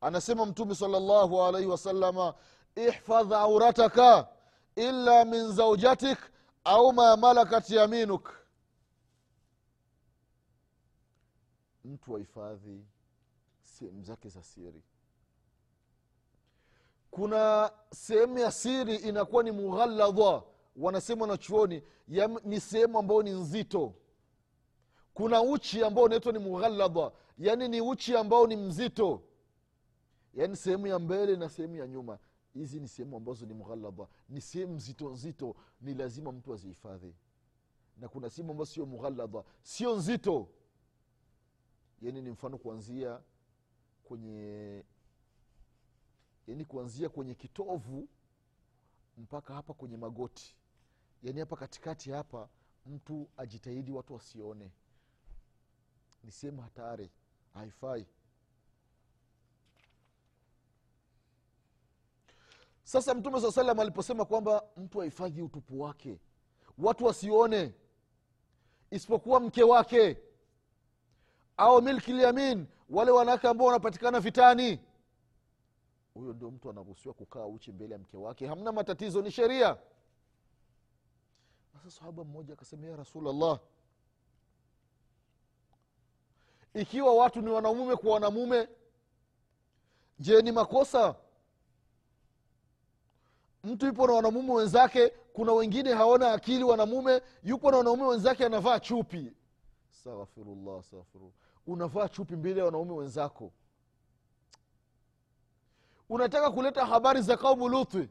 Anasema 0.02 0.46
mtume 0.46 0.76
salllahu 0.76 1.44
alaihi 1.44 1.68
wasalama 1.68 2.34
ihfadh 2.76 3.34
aurataka 3.34 4.28
illa 4.76 5.26
min 5.26 5.52
zaujatik 5.52 6.18
au 6.64 6.94
ma 6.94 7.18
malakat 7.18 7.70
yaminuk 7.70 8.39
mtu 11.86 12.16
ahifadhi 12.16 12.86
sehemu 13.64 14.04
zake 14.04 14.30
za 14.30 14.44
siri. 14.44 14.84
Kuna 17.12 17.72
sehemu 17.92 18.38
ya 18.40 18.52
siri 18.52 18.96
inakuwa 18.96 19.44
ni 19.44 19.52
mughaladha 19.52 20.44
wanasema 20.76 21.22
wanachuoni 21.22 21.84
ni 22.44 22.60
sehemu 22.60 23.00
ambayo 23.00 23.24
ni 23.24 23.32
nzito. 23.32 23.94
Kuna 25.14 25.42
uchi 25.42 25.84
ambao 25.84 26.04
unaitwa 26.04 26.32
ni 26.32 26.40
mughaladha 26.40 27.12
yaani 27.38 27.68
ni 27.68 27.82
uchi 27.82 28.18
ambao 28.18 28.48
ni 28.48 28.56
mzito. 28.56 29.22
Yaani 30.34 30.56
sehemu 30.56 30.88
ya 30.88 31.00
mbele 31.00 31.36
na 31.36 31.50
sehemu 31.50 31.76
ya 31.76 31.88
nyuma. 31.88 32.20
Hizi 32.54 32.80
ni 32.80 32.88
sehemu 32.88 33.18
ambazo 33.18 33.46
ni 33.46 33.54
mughaladha 33.54 34.08
ni 34.30 34.42
sehemu 34.42 34.74
nzito 34.74 35.10
nzito. 35.10 35.56
Ni 35.82 35.94
lazima 35.94 36.32
mtu 36.32 36.54
azihifadhi. 36.54 37.16
Na 37.98 38.08
kuna 38.08 38.30
sehemu 38.30 38.52
ambazo 38.52 38.72
sio 38.72 38.86
mughaladha 38.86 39.44
sio 39.64 39.96
nzito 39.96 40.48
yani 42.02 42.22
ni 42.22 42.30
mfano 42.30 42.58
kuanzia 42.58 43.22
kwenye 44.04 44.84
yani 46.48 46.66
kuanzia 46.66 47.10
kwenye 47.10 47.36
kitovu 47.36 48.08
mpaka 49.18 49.54
hapa 49.54 49.74
kwenye 49.74 49.98
magoti. 49.98 50.56
Yani 51.24 51.40
hapa 51.40 51.56
katikati 51.56 52.12
hapa 52.12 52.50
mtu 52.86 53.30
ajitahidi 53.38 53.92
watu 53.92 54.14
wasione. 54.14 54.72
Ni 56.24 56.32
sehemu 56.32 56.62
hatari. 56.62 57.12
Haifai. 57.54 58.06
Sasa 62.84 63.14
mtume 63.14 63.42
saa 63.42 63.52
salam 63.52 63.80
aliposema 63.80 64.26
kwamba 64.26 64.64
mtu 64.78 65.02
ahifadhi 65.02 65.42
utupu 65.42 65.82
wake 65.82 66.20
watu 66.78 67.06
wasione 67.06 67.74
isipokuwa 68.92 69.40
mke 69.40 69.64
wake 69.64 70.18
au 71.60 71.82
milki 71.82 72.14
lyamin 72.14 72.66
wale 72.90 73.12
wanawake 73.12 73.48
ambao 73.48 73.68
wanapatikana 73.68 74.20
vitani. 74.20 74.80
Huyo 76.14 76.34
ndio 76.34 76.52
mtu 76.52 76.70
anaruhusiwa 76.70 77.14
kukaa 77.14 77.46
uchi 77.46 77.72
mbele 77.72 77.94
ya 77.94 78.00
mke 78.00 78.18
wake 78.18 78.48
hamna 78.48 78.72
matatizo 78.72 79.22
ni 79.22 79.32
sheria. 79.32 79.78
Sasa 81.74 81.92
sahaba 81.92 82.24
mmoja 82.24 82.54
akasema 82.54 82.88
ya 82.88 82.96
rasulllah 82.96 83.60
ikiwa 86.74 87.14
watu 87.16 87.42
ni 87.42 87.50
wanamume 87.52 87.96
kwa 87.96 88.14
wanamume 88.14 88.68
je 90.20 90.42
ni 90.42 90.52
makosa? 90.52 91.16
Mtu 93.64 93.86
yupo 93.86 94.08
na 94.08 94.14
wanamume 94.14 94.54
wenzake 94.54 95.10
kuna 95.34 95.54
wengine 95.54 95.94
hawana 95.94 96.32
akili 96.34 96.64
wanamume 96.64 97.22
yupo 97.44 97.72
na 97.72 97.78
wanamume 97.78 98.04
wenzake 98.10 98.46
anavaa 98.46 98.80
chupi. 98.80 99.34
Astaghfirullah 99.92 100.80
astaghfirullah 100.80 101.34
unavaa 101.70 102.10
chupi 102.10 102.36
mbele 102.36 102.60
ya 102.60 102.66
wanaume 102.66 102.92
wenzako. 102.94 103.52
Unataka 106.10 106.52
kuleta 106.52 106.86
habari 106.86 107.22
za 107.22 107.38
kaumu 107.38 107.70
luthi? 107.70 108.10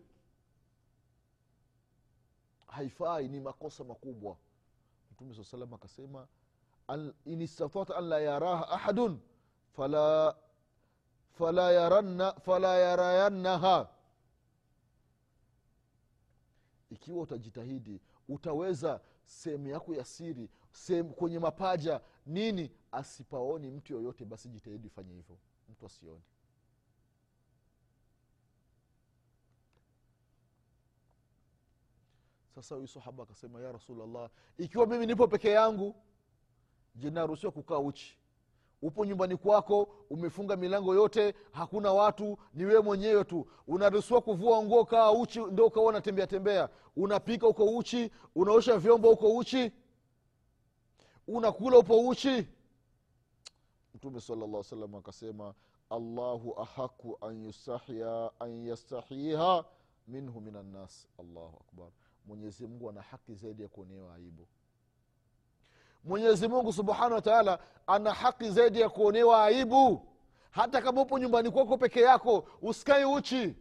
Haifai 2.67 3.29
ni 3.29 3.41
makosa 3.41 3.85
makubwa. 3.85 4.37
Mtume 5.13 5.35
saa 5.35 5.45
salam 5.45 5.75
akasema 5.75 6.29
in 7.25 7.41
istatata 7.43 7.97
an 7.97 8.05
la 8.05 8.21
yaraha 8.21 8.69
ahadun 8.69 9.21
fala 9.73 10.37
fala 11.33 12.79
yarayannaha. 12.79 13.89
Ikiwa 16.91 17.23
utajitahidi 17.23 18.01
utaweza 18.29 19.01
sehemu 19.27 19.69
yako 19.69 19.95
ya 19.95 20.05
siri 20.05 20.51
sehemu 20.73 21.15
kwenye 21.15 21.39
mapaja 21.39 22.01
nini 22.27 22.73
asipaoni 22.93 23.71
mtu 23.71 23.93
yoyote 23.93 24.25
basi 24.25 24.49
jitahidi 24.49 24.87
ufanye 24.87 25.15
hivyo. 25.15 25.39
Mtu 25.69 25.87
asione 25.87 26.21
sasa 32.55 32.75
huyu 32.75 32.89
sahaba 32.89 33.23
akasema 33.23 33.61
ya 33.61 33.73
rasulllah 33.73 34.31
ikiwa 34.59 34.87
mimi 34.87 35.07
nipo 35.07 35.29
peke 35.29 35.51
yangu 35.51 35.95
je 36.95 37.11
naruhusiwa 37.11 37.53
kukaa 37.53 37.79
uchi? 37.79 38.19
Upo 38.83 39.05
nyumbani 39.05 39.37
kwako 39.37 39.83
umefunga 40.11 40.57
milango 40.57 40.95
yote 40.95 41.35
hakuna 41.53 41.93
watu 41.93 42.39
ni 42.55 42.65
wee 42.65 42.79
mwenyewe 42.79 43.25
tu. 43.25 43.47
Unaruhusiwa 43.67 44.21
kuvua 44.21 44.63
nguo 44.65 44.85
kaa 44.85 45.11
uchi 45.13 45.41
ndo 45.41 45.67
ukawa 45.67 45.87
unatembea 45.87 46.27
tembea. 46.27 46.69
Unapika 46.97 47.47
uko 47.49 47.65
uchi 47.77 48.11
unaosha 48.35 48.79
vyombo 48.79 49.11
uko 49.11 49.37
uchi 49.37 49.73
unakula 51.29 51.79
upo 51.79 52.09
uchi 52.09 52.47
mtume 53.99 54.21
salllah 54.21 54.65
salam 54.65 54.95
akasema 54.95 55.55
allahu 55.91 56.61
ahaku 56.61 57.19
an 57.21 57.45
yustahya 57.45 58.31
an 58.41 58.67
yastahiha 58.67 59.65
minhu 60.09 60.41
min 60.41 60.57
annas 60.57 61.09
allahu 61.19 61.57
akbar. 61.61 61.89
Mwenyezi 62.27 62.67
mungu 62.67 62.91
ana 62.91 63.03
haki 63.03 63.35
zaidi 63.35 63.63
ya 63.63 63.69
kuonewa 63.69 64.15
aibu. 64.15 64.47
Mwenyezi 66.05 66.49
mungu 66.49 66.73
subhanahu 66.73 67.15
wa 67.15 67.23
taala 67.23 67.59
ana 67.87 68.13
haki 68.15 68.51
zaidi 68.51 68.81
ya 68.81 68.89
kuonewa 68.89 69.45
aibu. 69.45 70.07
Hata 70.51 70.83
kama 70.83 71.03
upo 71.03 71.19
nyumbani 71.19 71.51
kwako 71.51 71.79
peke 71.79 72.01
yako 72.01 72.49
usikae 72.63 73.05
uchi. 73.05 73.55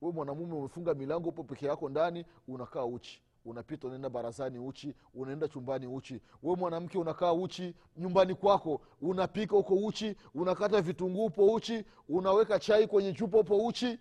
We 0.00 0.12
mwanamume 0.12 0.54
umefunga 0.54 0.94
milango 0.94 1.28
upo 1.28 1.44
peke 1.44 1.66
yako 1.66 1.88
ndani 1.88 2.26
unakaa 2.48 2.84
uchi 2.84 3.22
unapita 3.44 3.86
unaenda 3.86 4.10
barazani 4.10 4.58
uchi 4.58 4.94
unaenda 5.14 5.48
chumbani 5.48 5.86
uchi. 5.86 6.20
We 6.42 6.56
mwanamke 6.56 6.98
unakaa 6.98 7.32
uchi 7.32 7.74
nyumbani 7.96 8.34
kwako 8.34 8.80
unapika 9.00 9.56
uko 9.56 9.74
uchi 9.74 10.16
unakata 10.34 10.80
vitunguu 10.82 11.24
upo 11.24 11.52
uchi 11.54 11.84
unaweka 12.08 12.58
chai 12.58 12.86
kwenye 12.86 13.12
chupa 13.12 13.38
upo 13.38 13.66
uchi 13.66 13.98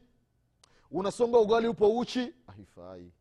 unasonga 0.92 1.38
ugali 1.40 1.68
upo 1.68 1.98
uchi. 2.00 2.34
Haifai. 2.48 3.12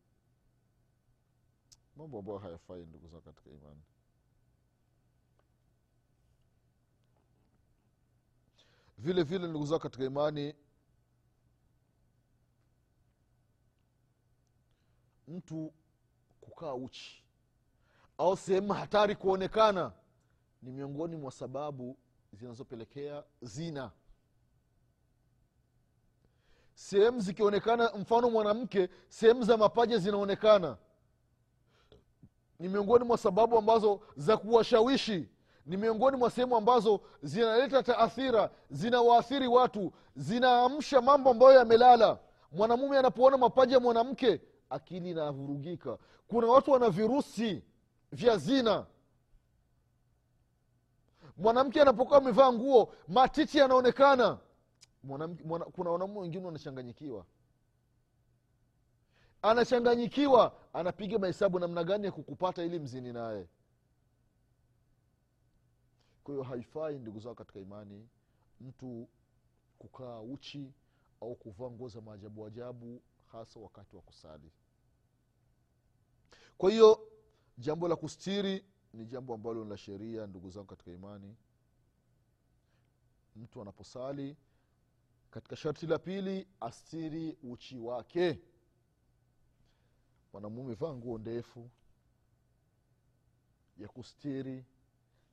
Mambo 1.95 2.19
ambayo 2.19 2.37
hayafai 2.37 2.85
ndugu 2.85 3.07
zao 3.07 3.21
katika 3.21 3.49
imani. 3.49 3.81
Vile 8.97 9.23
vile 9.23 9.47
ndugu 9.47 9.65
zao 9.65 9.79
katika 9.79 10.03
imani 10.05 10.53
mtu 15.27 15.73
kukaa 16.49 16.73
uchi. 16.73 17.23
Au 18.17 18.37
sehemu 18.37 18.73
hatari 18.73 19.15
kuonekana 19.15 19.91
ni 20.61 20.71
miongoni 20.71 21.15
mwa 21.15 21.31
sababu 21.31 21.97
zinazopelekea 22.33 23.23
zina. 23.41 23.91
Sehemu 26.73 27.19
zikionekana 27.19 27.91
mfano 27.97 28.29
mwanamke 28.29 28.89
sehemu 29.09 29.43
za 29.43 29.57
mapaja 29.57 29.97
zinaonekana 29.97 30.77
ni 32.59 32.67
miongoni 32.69 33.05
mwa 33.05 33.17
sababu 33.17 33.57
ambazo 33.57 34.01
za 34.17 34.37
kuwashawishi 34.37 35.29
ni 35.65 35.77
miongoni 35.77 36.17
mwa 36.17 36.29
sehemu 36.31 36.55
ambazo 36.55 37.01
zinaleta 37.23 37.83
taathira 37.83 38.49
zinawaathiri 38.69 39.47
watu 39.47 39.93
zinaamsha 40.15 41.01
mambo 41.01 41.29
ambayo 41.29 41.51
yamelala. 41.53 42.19
Mwanamume 42.51 42.97
anapoona 42.97 43.37
mapaja 43.37 43.73
ya 43.75 43.79
mwanamke 43.79 44.41
akili 44.69 45.11
inavurugika. 45.11 45.97
Kuna 46.27 46.47
watu 46.47 46.71
wana 46.71 46.89
virusi 46.89 47.63
vya 48.11 48.37
zina. 48.37 48.85
Mwanamke 51.37 51.81
anapokuwa 51.81 52.17
amevaa 52.17 52.53
nguo 52.53 52.93
matiti 53.07 53.57
yanaonekana. 53.57 54.37
Mwana, 55.03 55.27
kuna 55.65 55.89
wanaume 55.89 56.19
wengine 56.19 56.45
wanachanganyikiwa. 56.45 57.25
Anachanganyikiwa 59.41 60.55
anapiga 60.73 61.19
mahesabu 61.19 61.59
namna 61.59 61.83
gani 61.83 62.05
ya 62.05 62.11
kukupata 62.11 62.63
ili 62.63 62.79
mzini 62.79 63.13
naye. 63.13 63.47
Kwa 66.23 66.33
hiyo 66.33 66.43
haifai 66.43 66.99
ndugu 66.99 67.19
zao 67.19 67.35
katika 67.35 67.59
imani 67.59 68.07
mtu 68.61 69.07
kukaa 69.79 70.19
uchi 70.19 70.73
au 71.21 71.35
kuvaa 71.35 71.69
nguo 71.69 71.87
za 71.89 72.01
maajabu 72.01 72.45
ajabu 72.45 73.01
hasa 73.31 73.59
wakati 73.59 73.95
wa 73.95 74.01
kusali. 74.01 74.51
Kwa 76.57 76.71
hiyo 76.71 77.07
jambo 77.57 77.87
la 77.87 77.95
kustiri 77.95 78.65
ni 78.93 79.05
jambo 79.05 79.33
ambalo 79.33 79.65
la 79.65 79.77
sheria 79.77 80.27
ndugu 80.27 80.49
zangu 80.49 80.67
katika 80.67 80.91
imani. 80.91 81.35
Mtu 83.35 83.61
anaposali 83.61 84.37
katika 85.31 85.55
sharti 85.55 85.87
la 85.87 85.99
pili 85.99 86.47
astiri 86.59 87.37
uchi 87.43 87.77
wake. 87.79 88.39
Mwanamume 90.33 90.73
vaa 90.73 90.93
nguo 90.93 91.17
ndefu 91.17 91.69
ya 93.77 93.87
kustiri 93.87 94.65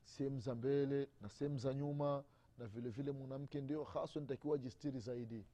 sehemu 0.03 0.39
za 0.39 0.55
mbele 0.55 1.09
na 1.21 1.29
sehemu 1.29 1.57
za 1.57 1.73
nyuma 1.73 2.23
na 2.57 2.67
vile 2.67 2.89
vile 2.89 3.11
mwanamke 3.11 3.61
ndio 3.61 3.83
haswa 3.83 4.21
nitakiwa 4.21 4.57
jistiri 4.57 4.99
zaidi 4.99 5.45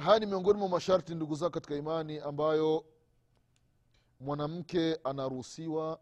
haya 0.00 0.18
ni 0.18 0.26
miongoni 0.26 0.58
mwa 0.58 0.68
masharti 0.68 1.14
ndugu 1.14 1.34
zao 1.34 1.50
katika 1.50 1.74
imani 1.76 2.18
ambayo 2.18 2.84
mwanamke 4.20 4.94
anaruhusiwa 5.04 6.00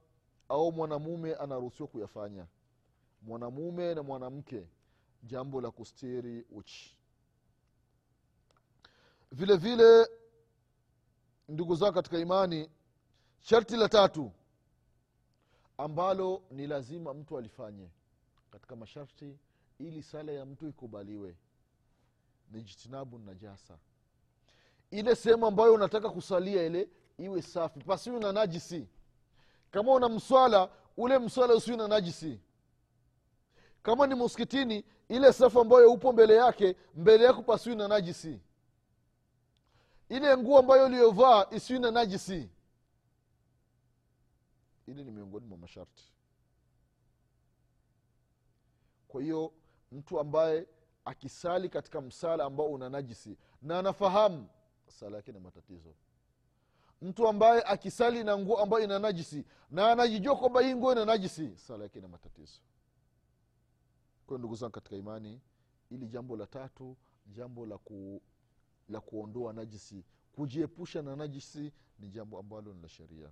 au 0.48 0.72
mwanamume 0.72 1.34
anaruhusiwa 1.34 1.88
kuyafanya. 1.88 2.46
Mwanamume 3.22 3.94
na 3.94 4.02
mwanamke 4.02 4.68
jambo 5.22 5.60
la 5.60 5.70
kustiri 5.70 6.44
uchi. 6.50 6.96
Vile 9.32 9.56
vile 9.56 10.08
ndugu 11.48 11.74
zao 11.74 11.92
katika 11.92 12.18
imani 12.18 12.70
sharti 13.40 13.76
la 13.76 13.88
tatu 13.88 14.32
ambalo 15.78 16.42
ni 16.50 16.66
lazima 16.66 17.14
mtu 17.14 17.38
alifanye 17.38 17.90
katika 18.50 18.76
masharti 18.76 19.38
ili 19.78 20.02
sala 20.02 20.32
ya 20.32 20.44
mtu 20.46 20.68
ikubaliwe 20.68 21.36
ni 22.50 22.62
jitinabu 22.62 23.18
najasa 23.18 23.78
ile 24.90 25.14
sehemu 25.16 25.46
ambayo 25.46 25.74
unataka 25.74 26.10
kusalia 26.10 26.62
ile 26.66 26.88
iwe 27.18 27.42
safi 27.42 27.80
pasiwi 27.80 28.20
na 28.20 28.32
najisi. 28.32 28.88
Kama 29.70 29.92
una 29.92 30.08
mswala 30.08 30.70
ule 30.96 31.18
mswala 31.18 31.54
usiwi 31.54 31.76
na 31.76 31.88
najisi. 31.88 32.40
Kama 33.82 34.06
ni 34.06 34.14
muskitini 34.14 34.84
ile 35.08 35.32
safu 35.32 35.60
ambayo 35.60 35.92
upo 35.92 36.12
mbele 36.12 36.34
yake 36.36 36.76
mbele 36.94 37.24
yako 37.24 37.42
pasiwi 37.42 37.76
na 37.76 37.88
najisi. 37.88 38.40
Ile 40.08 40.36
nguo 40.36 40.58
ambayo 40.58 40.86
uliyovaa 40.86 41.46
isiwi 41.50 41.78
na 41.78 41.90
najisi. 41.90 42.50
Ili 44.86 45.04
ni 45.04 45.10
miongoni 45.10 45.46
mwa 45.46 45.58
masharti. 45.58 46.12
Kwa 49.08 49.22
hiyo 49.22 49.52
mtu 49.92 50.20
ambaye 50.20 50.66
akisali 51.04 51.68
katika 51.68 52.00
msala 52.00 52.44
ambao 52.44 52.66
una 52.66 52.88
najisi 52.88 53.36
na 53.62 53.78
anafahamu 53.78 54.48
sala 54.96 55.16
yake 55.16 55.32
na 55.32 55.40
matatizo. 55.40 55.94
Mtu 57.02 57.28
ambaye 57.28 57.62
akisali 57.62 58.24
na 58.24 58.38
nguo 58.38 58.58
ambayo 58.62 58.84
ina 58.84 58.98
najisi 58.98 59.44
na 59.70 59.90
anajijua 59.92 60.36
kwamba 60.36 60.60
hii 60.60 60.74
nguo 60.74 60.92
ina 60.92 61.04
najisi 61.04 61.56
sala 61.56 61.82
yake 61.84 61.98
ina 61.98 62.08
matatizo. 62.08 62.60
Kwayo 64.26 64.38
ndugu 64.38 64.54
zangu 64.54 64.72
katika 64.72 64.96
imani 64.96 65.40
ili 65.90 66.08
jambo 66.08 66.36
la 66.36 66.46
tatu 66.46 66.96
jambo 67.26 67.66
la 67.66 67.78
ku, 67.78 68.22
la 68.88 69.00
kuondoa 69.00 69.52
najisi 69.52 70.04
kujiepusha 70.32 71.02
na 71.02 71.16
najisi 71.16 71.72
ni 71.98 72.08
jambo 72.08 72.38
ambalo 72.38 72.74
ni 72.74 72.82
la 72.82 72.88
sheria. 72.88 73.30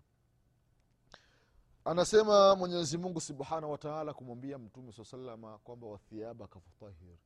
Anasema 1.85 2.57
mwenyezi 2.57 2.99
mungu 2.99 3.21
subhanahu 3.21 3.73
wataala 3.73 4.15
kumwambia 4.15 4.59
mtume 4.59 4.93
saa 4.93 5.05
salama 5.05 5.59
kwamba 5.59 5.87
wathiabaka 5.87 6.61
fatahir 6.61 7.17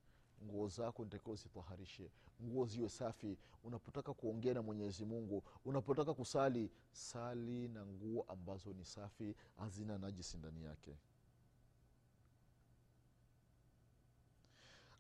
nguo 0.45 0.69
zako 0.69 1.05
nitakiwa 1.05 1.35
uzitaharishe 1.35 2.11
nguo 2.45 2.67
ziwe 2.67 2.89
safi. 2.89 3.37
Unapotaka 3.65 4.15
kuongea 4.15 4.55
na 4.55 4.63
mwenyezi 4.63 5.05
mungu 5.05 5.43
unapotaka 5.65 6.15
kusali 6.15 6.71
sali 6.93 7.69
na 7.69 7.87
nguo 7.87 8.25
ambazo 8.29 8.73
ni 8.73 8.85
safi 8.85 9.35
hazina 9.59 9.99
najisi 9.99 10.37
ndani 10.37 10.65
yake. 10.65 10.97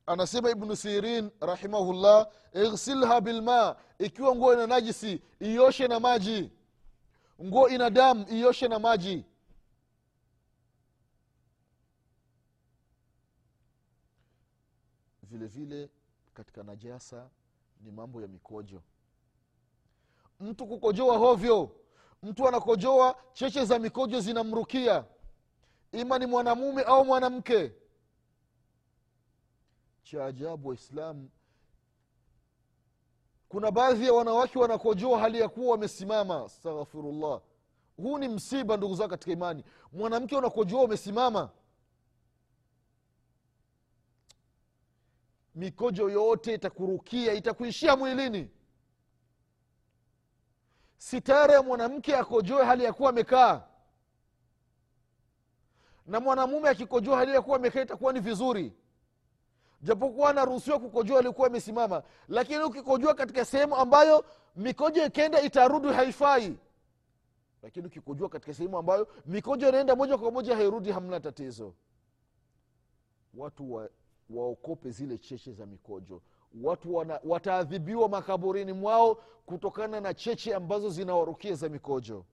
Anasema 0.06 0.50
ibnu 0.50 0.76
sirin 0.76 1.30
rahimahullah 1.40 2.28
ighsilha 2.54 3.20
bilma. 3.20 3.76
Ikiwa 3.98 4.34
nguo 4.36 4.52
ina 4.54 4.66
najisi 4.66 5.22
ioshe 5.40 5.88
na 5.88 6.00
maji. 6.00 6.50
Nguo 7.44 7.68
ina 7.68 7.90
damu 7.90 8.26
ioshe 8.28 8.68
na 8.68 8.78
maji 8.78 9.24
vile 15.30 15.46
vile 15.46 15.90
katika 16.34 16.62
najasa 16.62 17.30
ni 17.80 17.90
mambo 17.90 18.22
ya 18.22 18.28
mikojo. 18.28 18.82
Mtu 20.40 20.66
kukojoa 20.66 21.18
hovyo 21.18 21.70
mtu 22.22 22.48
anakojoa 22.48 23.16
cheche 23.32 23.64
za 23.64 23.78
mikojo 23.78 24.20
zinamrukia. 24.20 25.04
Ima 25.92 26.18
ni 26.18 26.26
mwanamume 26.26 26.82
au 26.82 27.04
mwanamke. 27.04 27.72
Cha 30.02 30.24
ajabu 30.26 30.68
waislamu 30.68 31.30
kuna 33.48 33.70
baadhi 33.70 34.06
ya 34.06 34.12
wanawake 34.12 34.58
wanakojoa 34.58 35.18
hali 35.20 35.40
ya 35.40 35.48
kuwa 35.48 35.70
wamesimama 35.70 36.44
astaghfirullah. 36.44 37.40
Huu 37.96 38.18
ni 38.18 38.28
msiba 38.28 38.76
ndugu 38.76 38.94
zao 38.94 39.08
katika 39.08 39.32
imani. 39.32 39.64
Mwanamke 39.92 40.36
unakojoa 40.36 40.82
umesimama 40.82 41.50
mikojo 45.58 46.10
yote 46.10 46.54
itakurukia 46.54 47.32
itakuishia 47.32 47.96
mwilini. 47.96 48.50
Sitara 50.96 51.54
ya 51.54 51.62
mwanamke 51.62 52.16
akojoe 52.16 52.64
hali 52.64 52.84
ya 52.84 52.92
kuwa 52.92 53.10
amekaa. 53.10 53.62
Na 56.06 56.20
mwanamume 56.20 56.68
akikojoa 56.68 57.16
hali 57.16 57.32
ya 57.34 57.42
kuwa 57.42 57.56
amekaa 57.56 57.82
itakuwa 57.82 58.12
ni 58.12 58.20
vizuri. 58.20 58.72
Japokuwa 59.82 60.30
anaruhusiwa 60.30 60.78
kukojoa 60.78 61.18
alikuwa 61.18 61.46
amesimama 61.46 62.02
lakini 62.28 62.64
ukikojoa 62.64 63.14
katika 63.14 63.44
sehemu 63.44 63.76
ambayo 63.76 64.24
mikojo 64.56 65.06
ikenda 65.06 65.40
itarudi 65.40 65.88
haifai. 65.88 66.56
Lakini 67.62 67.86
ukikojoa 67.86 68.28
katika 68.28 68.54
sehemu 68.54 68.78
ambayo 68.78 69.08
mikojo 69.26 69.68
inaenda 69.68 69.96
moja 69.96 70.18
kwa 70.18 70.30
moja 70.30 70.56
hairudi 70.56 70.92
hamna 70.92 71.20
tatizo. 71.20 71.74
Watu 73.34 73.72
wa, 73.72 73.88
waokope 74.30 74.90
zile 74.90 75.18
cheche 75.18 75.52
za 75.52 75.66
mikojo. 75.66 76.22
Watu 76.62 76.94
wana, 76.94 77.20
wataadhibiwa 77.24 78.08
makaburini 78.08 78.72
mwao 78.72 79.14
kutokana 79.46 80.00
na 80.00 80.14
cheche 80.14 80.54
ambazo 80.54 80.90
zinawarukia 80.90 81.54
za 81.54 81.68
mikojo. 81.68 82.24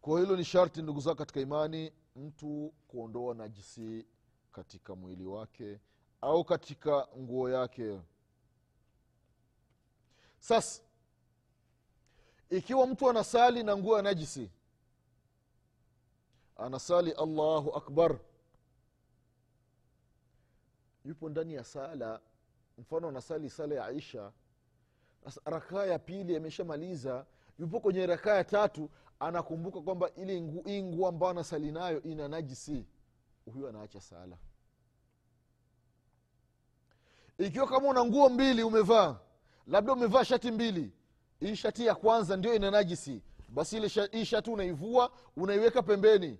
Kwa 0.00 0.20
hilo 0.20 0.36
ni 0.36 0.44
sharti 0.44 0.82
ndugu 0.82 1.00
zao 1.00 1.14
katika 1.14 1.40
imani 1.40 1.92
mtu 2.16 2.72
kuondoa 2.88 3.34
najisi 3.34 4.06
katika 4.52 4.94
mwili 4.94 5.24
wake 5.26 5.80
au 6.20 6.44
katika 6.44 7.08
nguo 7.18 7.50
yake. 7.50 8.00
Sasa 10.38 10.82
ikiwa 12.50 12.86
mtu 12.86 13.10
anasali 13.10 13.62
na 13.62 13.76
nguo 13.76 13.96
ya 13.96 14.02
najisi 14.02 14.50
anasali 16.56 17.12
allahu 17.12 17.70
akbar. 17.76 18.18
Yupo 21.04 21.28
ndani 21.28 21.54
ya 21.54 21.64
sala 21.64 22.20
mfano 22.78 23.08
anasali 23.08 23.50
sala 23.50 23.74
ya 23.74 23.84
aisha. 23.86 24.32
Rakaa 25.44 25.84
ya 25.86 25.98
pili 25.98 26.36
ameshamaliza 26.36 27.26
yupo 27.58 27.80
kwenye 27.80 28.06
rakaa 28.06 28.34
ya 28.34 28.44
tatu 28.44 28.90
anakumbuka 29.20 29.80
kwamba 29.80 30.10
ili 30.14 30.60
hii 30.64 30.82
nguo 30.82 31.08
ambayo 31.08 31.30
anasali 31.30 31.72
nayo 31.72 32.02
ina 32.02 32.28
najisi. 32.28 32.86
Huyu 33.52 33.68
anaacha 33.68 34.00
sala. 34.00 34.36
Ikiwa 37.38 37.66
kama 37.66 37.88
una 37.88 38.04
nguo 38.04 38.28
mbili 38.28 38.62
umevaa 38.62 39.16
labda 39.66 39.92
umevaa 39.92 40.24
shati 40.24 40.50
mbili 40.50 40.92
hii 41.40 41.56
shati 41.56 41.86
ya 41.86 41.94
kwanza 41.94 42.36
ndio 42.36 42.54
ina 42.54 42.70
najisi 42.70 43.22
basi 43.54 43.76
ile 43.76 43.88
hii 44.12 44.24
shati 44.24 44.50
unaivua 44.50 45.12
unaiweka 45.36 45.82
pembeni. 45.82 46.38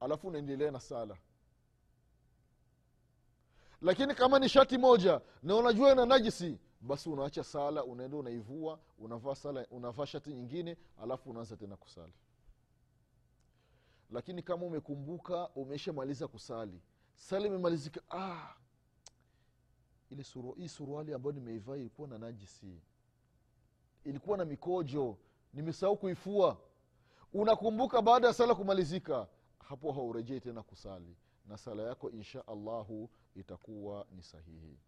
Alafu 0.00 0.28
unaendelea 0.28 0.70
na 0.70 0.80
sala. 0.80 1.16
Lakini 3.80 4.14
kama 4.14 4.38
ni 4.38 4.48
shati 4.48 4.78
moja 4.78 5.20
na 5.42 5.56
unajua 5.56 5.92
ina 5.92 6.06
najisi 6.06 6.58
basi 6.80 7.08
unaacha 7.08 7.44
sala 7.44 7.84
unaenda 7.84 8.16
unaivua 8.16 8.78
unavaa 8.98 9.34
sala 9.34 9.66
unavaa 9.70 10.06
shati 10.06 10.34
nyingine 10.34 10.76
alafu 11.02 11.30
unaanza 11.30 11.56
tena 11.56 11.76
kusali. 11.76 12.12
Lakini 14.10 14.42
kama 14.42 14.66
umekumbuka 14.66 15.48
umeshamaliza 15.48 16.28
kusali 16.28 16.80
sala 17.14 17.46
imemalizika 17.46 18.00
ah, 18.10 18.54
ile 20.10 20.24
suru, 20.24 20.52
hii 20.52 20.68
suruali 20.68 21.14
ambayo 21.14 21.32
nimeivaa 21.32 21.76
ilikuwa 21.76 22.08
na 22.08 22.18
najisi. 22.18 22.80
Ilikuwa 24.04 24.38
na 24.38 24.44
mikojo 24.44 25.18
nimesahau 25.56 25.96
kuifua. 25.96 26.56
Unakumbuka 27.32 28.02
baada 28.02 28.26
ya 28.26 28.34
sala 28.34 28.54
kumalizika 28.54 29.28
hapo 29.58 29.92
haurejei 29.92 30.40
tena 30.40 30.62
kusali. 30.62 31.16
Na 31.46 31.56
sala 31.56 31.82
yako 31.82 32.10
insha 32.10 32.46
allahu 32.46 33.10
itakuwa 33.34 34.06
ni 34.10 34.22
sahihi. 34.22 34.78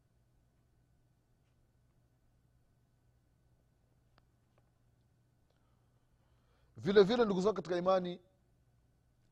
Vile 6.77 7.03
vile 7.03 7.25
ndugu 7.25 7.41
zako 7.41 7.55
katika 7.57 7.77
imani 7.77 8.21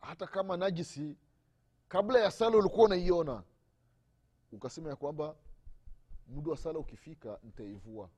hata 0.00 0.26
kama 0.26 0.56
najisi 0.56 1.16
kabla 1.88 2.20
ya 2.20 2.30
sala 2.30 2.56
ulikuwa 2.56 2.86
unaiona 2.86 3.42
ukasema 4.52 4.90
ya 4.90 4.96
kwamba 4.96 5.36
muda 6.28 6.50
wa 6.50 6.56
sala 6.56 6.78
ukifika 6.78 7.38
nitaivua 7.42 8.10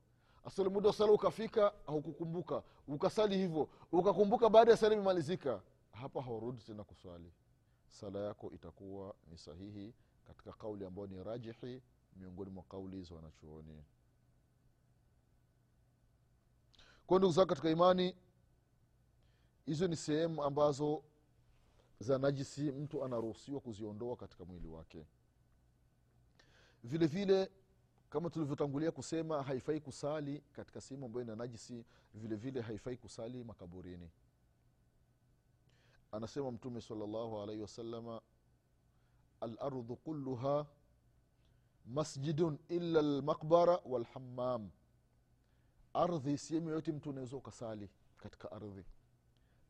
asali 0.45 0.69
muda 0.69 0.87
wa 0.87 0.93
sala 0.93 1.11
ukafika 1.11 1.73
haukukumbuka. 1.85 2.63
Ukasali 2.87 3.37
hivyo. 3.37 3.69
Ukakumbuka 3.91 4.49
baada 4.49 4.71
ya 4.71 4.77
sala 4.77 4.93
imemalizika 4.93 5.61
hapa 5.91 6.21
haurudi 6.21 6.61
tena 6.61 6.83
kuswali. 6.83 7.33
Sala 7.89 8.19
yako 8.19 8.51
itakuwa 8.51 9.15
ni 9.31 9.37
sahihi 9.37 9.93
katika 10.27 10.51
kauli 10.53 10.85
ambayo 10.85 11.07
ni 11.07 11.23
rajihi 11.23 11.81
miongoni 12.15 12.51
mwa 12.51 12.63
kauli 12.63 13.03
za 13.03 13.15
wanachuoni. 13.15 13.83
Kwa 17.07 17.17
ndugu 17.17 17.33
zako 17.33 17.47
katika 17.49 17.69
imani 17.69 18.15
hizo 19.65 19.87
ni 19.87 19.95
sehemu 19.95 20.43
ambazo 20.43 21.03
za 21.99 22.17
najisi 22.17 22.71
mtu 22.71 23.03
anaruhusiwa 23.05 23.59
kuziondoa 23.61 24.15
katika 24.15 24.45
mwili 24.45 24.67
wake. 24.67 25.05
Vile 26.83 27.07
vile 27.07 27.51
kama 28.09 28.29
tulivyotangulia 28.29 28.91
kusema 28.91 29.43
haifai 29.43 29.79
kusali 29.81 30.39
katika 30.51 30.81
sehemu 30.81 31.05
ambayo 31.05 31.25
ina 31.25 31.35
najisi 31.35 31.85
vile 32.13 32.35
vile 32.35 32.61
haifai 32.61 32.97
kusali 32.97 33.43
makaburini. 33.43 34.09
Anasema 36.11 36.51
mtume 36.51 36.81
salllahu 36.81 37.41
alaihi 37.41 37.61
wasalama 37.61 38.21
alardhu 39.41 39.95
kulluha 39.95 40.65
masjidun 41.85 42.59
illa 42.69 43.01
lmaqbara 43.01 43.79
walhammam. 43.85 44.69
Ardhi 45.93 46.37
sehemu 46.37 46.69
yoyote 46.69 46.91
mtu 46.91 47.09
unaweza 47.09 47.37
ukasali 47.37 47.89
katika 48.17 48.51
ardhi 48.51 48.85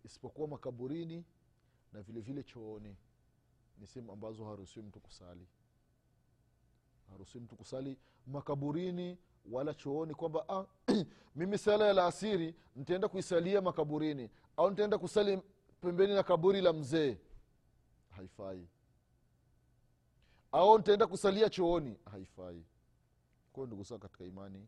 isipokuwa 0.03 0.47
makaburini 0.47 1.25
na 1.93 2.01
vile 2.01 2.21
vile 2.21 2.43
chooni. 2.43 2.97
Ni 3.77 3.87
sehemu 3.87 4.11
ambazo 4.11 4.45
haruhusiwi 4.45 4.85
mtu 4.85 4.99
kusali 4.99 5.47
haruhusiwi 7.09 7.43
mtu 7.43 7.55
kusali 7.55 7.97
makaburini 8.27 9.17
wala 9.51 9.73
chooni 9.73 10.13
kwamba 10.15 10.45
ah, 10.49 10.65
mimi 11.35 11.57
sala 11.57 11.87
ya 11.87 11.93
laasiri 11.93 12.55
nitaenda 12.75 13.07
kuisalia 13.07 13.61
makaburini. 13.61 14.29
Au 14.57 14.69
nitaenda 14.69 14.97
kusali 14.97 15.41
pembeni 15.81 16.13
na 16.13 16.23
kaburi 16.23 16.61
la 16.61 16.73
mzee. 16.73 17.17
Haifai. 18.09 18.67
Au 20.51 20.77
nitaenda 20.77 21.07
kusalia 21.07 21.49
chooni. 21.49 21.97
Haifai. 22.11 22.65
Kwayo 23.53 23.67
ndugu 23.67 23.83
zao 23.83 23.97
katika 23.99 24.25
imani 24.25 24.67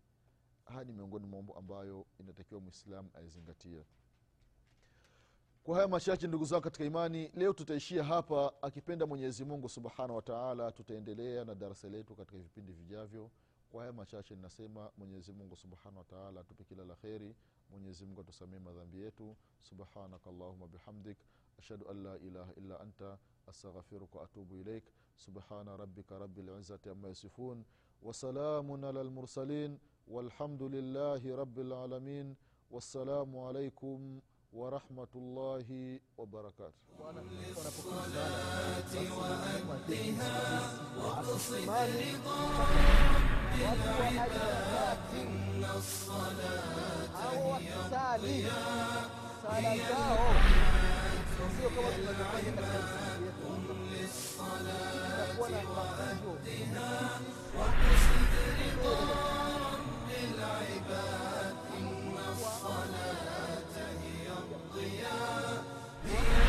haya 0.71 0.83
ni 0.83 0.91
miongoni 0.93 1.25
mwa 1.27 1.39
mambo 1.39 1.53
ambayo 1.57 2.05
inatakiwa 2.19 2.61
mwislamu 2.61 3.09
aizingatie 3.13 3.85
kwa 5.63 5.75
haya 5.75 5.87
machache 5.87 6.27
ndugu 6.27 6.45
zangu 6.45 6.61
katika 6.63 6.85
imani 6.85 7.27
leo 7.33 7.53
tutaishia 7.53 8.03
hapa. 8.03 8.53
Akipenda 8.61 9.05
mwenyezi 9.05 9.45
mungu 9.45 9.69
subhanahu 9.69 10.15
wataala 10.15 10.71
tutaendelea 10.71 11.45
na 11.45 11.55
darasa 11.55 11.89
letu 11.89 12.15
katika 12.15 12.37
vipindi 12.37 12.71
vijavyo. 12.73 13.31
Kwa 13.71 13.81
haya 13.81 13.93
machache 13.93 14.35
ninasema 14.35 14.91
mwenyezi 14.97 15.31
mungu 15.33 15.55
subhanahu 15.55 15.97
wataala 15.97 16.41
atupe 16.41 16.63
kila 16.63 16.85
la 16.85 16.95
kheri. 16.95 17.35
Mwenyezi 17.69 18.05
mungu 18.05 18.21
atusamee 18.21 18.59
madhambi 18.59 19.01
yetu. 19.01 19.35
Subhanaka 19.61 20.29
allahuma 20.29 20.67
bihamdik. 20.67 21.17
Ashhadu 21.59 21.89
an 21.89 22.03
la 22.03 22.17
ilaha 22.17 22.53
illa 22.53 22.79
anta. 22.79 23.17
Astaghfiruka 23.47 24.19
waatubu 24.19 24.55
ilaik. 24.55 24.83
Subhana 25.15 25.77
rabika 25.77 26.19
rabi 26.19 26.41
lizati 26.41 26.89
ama 26.89 27.07
yasifun. 27.07 27.63
Wasalamun 28.01 28.83
ala 28.83 29.03
lmursalin 29.03 29.79
walhamdu 30.07 30.69
lillahi 30.69 31.35
rabi 31.35 31.63
lalamin 31.63 32.35
wassalamu 32.71 33.47
alaikum 33.49 34.21
ورحمة 34.53 35.07
الله 35.15 35.99
وبركاته. 36.17 36.81
وأدها 39.69 40.35
واقصد 40.97 41.69
رضا 41.69 42.41
بالعبادات 43.55 44.97
إن 45.21 45.63
الصلاة 45.75 47.31
هي 47.31 47.75
الضياء 47.75 49.09
هي 49.51 49.67
الحياة 49.79 50.35
قم 53.43 53.65
للصلاة 53.91 55.39
وأدها 55.39 56.89
واقصد 57.57 58.33
رضا 58.59 58.99
بالعباد 60.07 61.55
إن 61.77 62.15
الصلاة 62.31 63.30
الضياء 64.75 66.40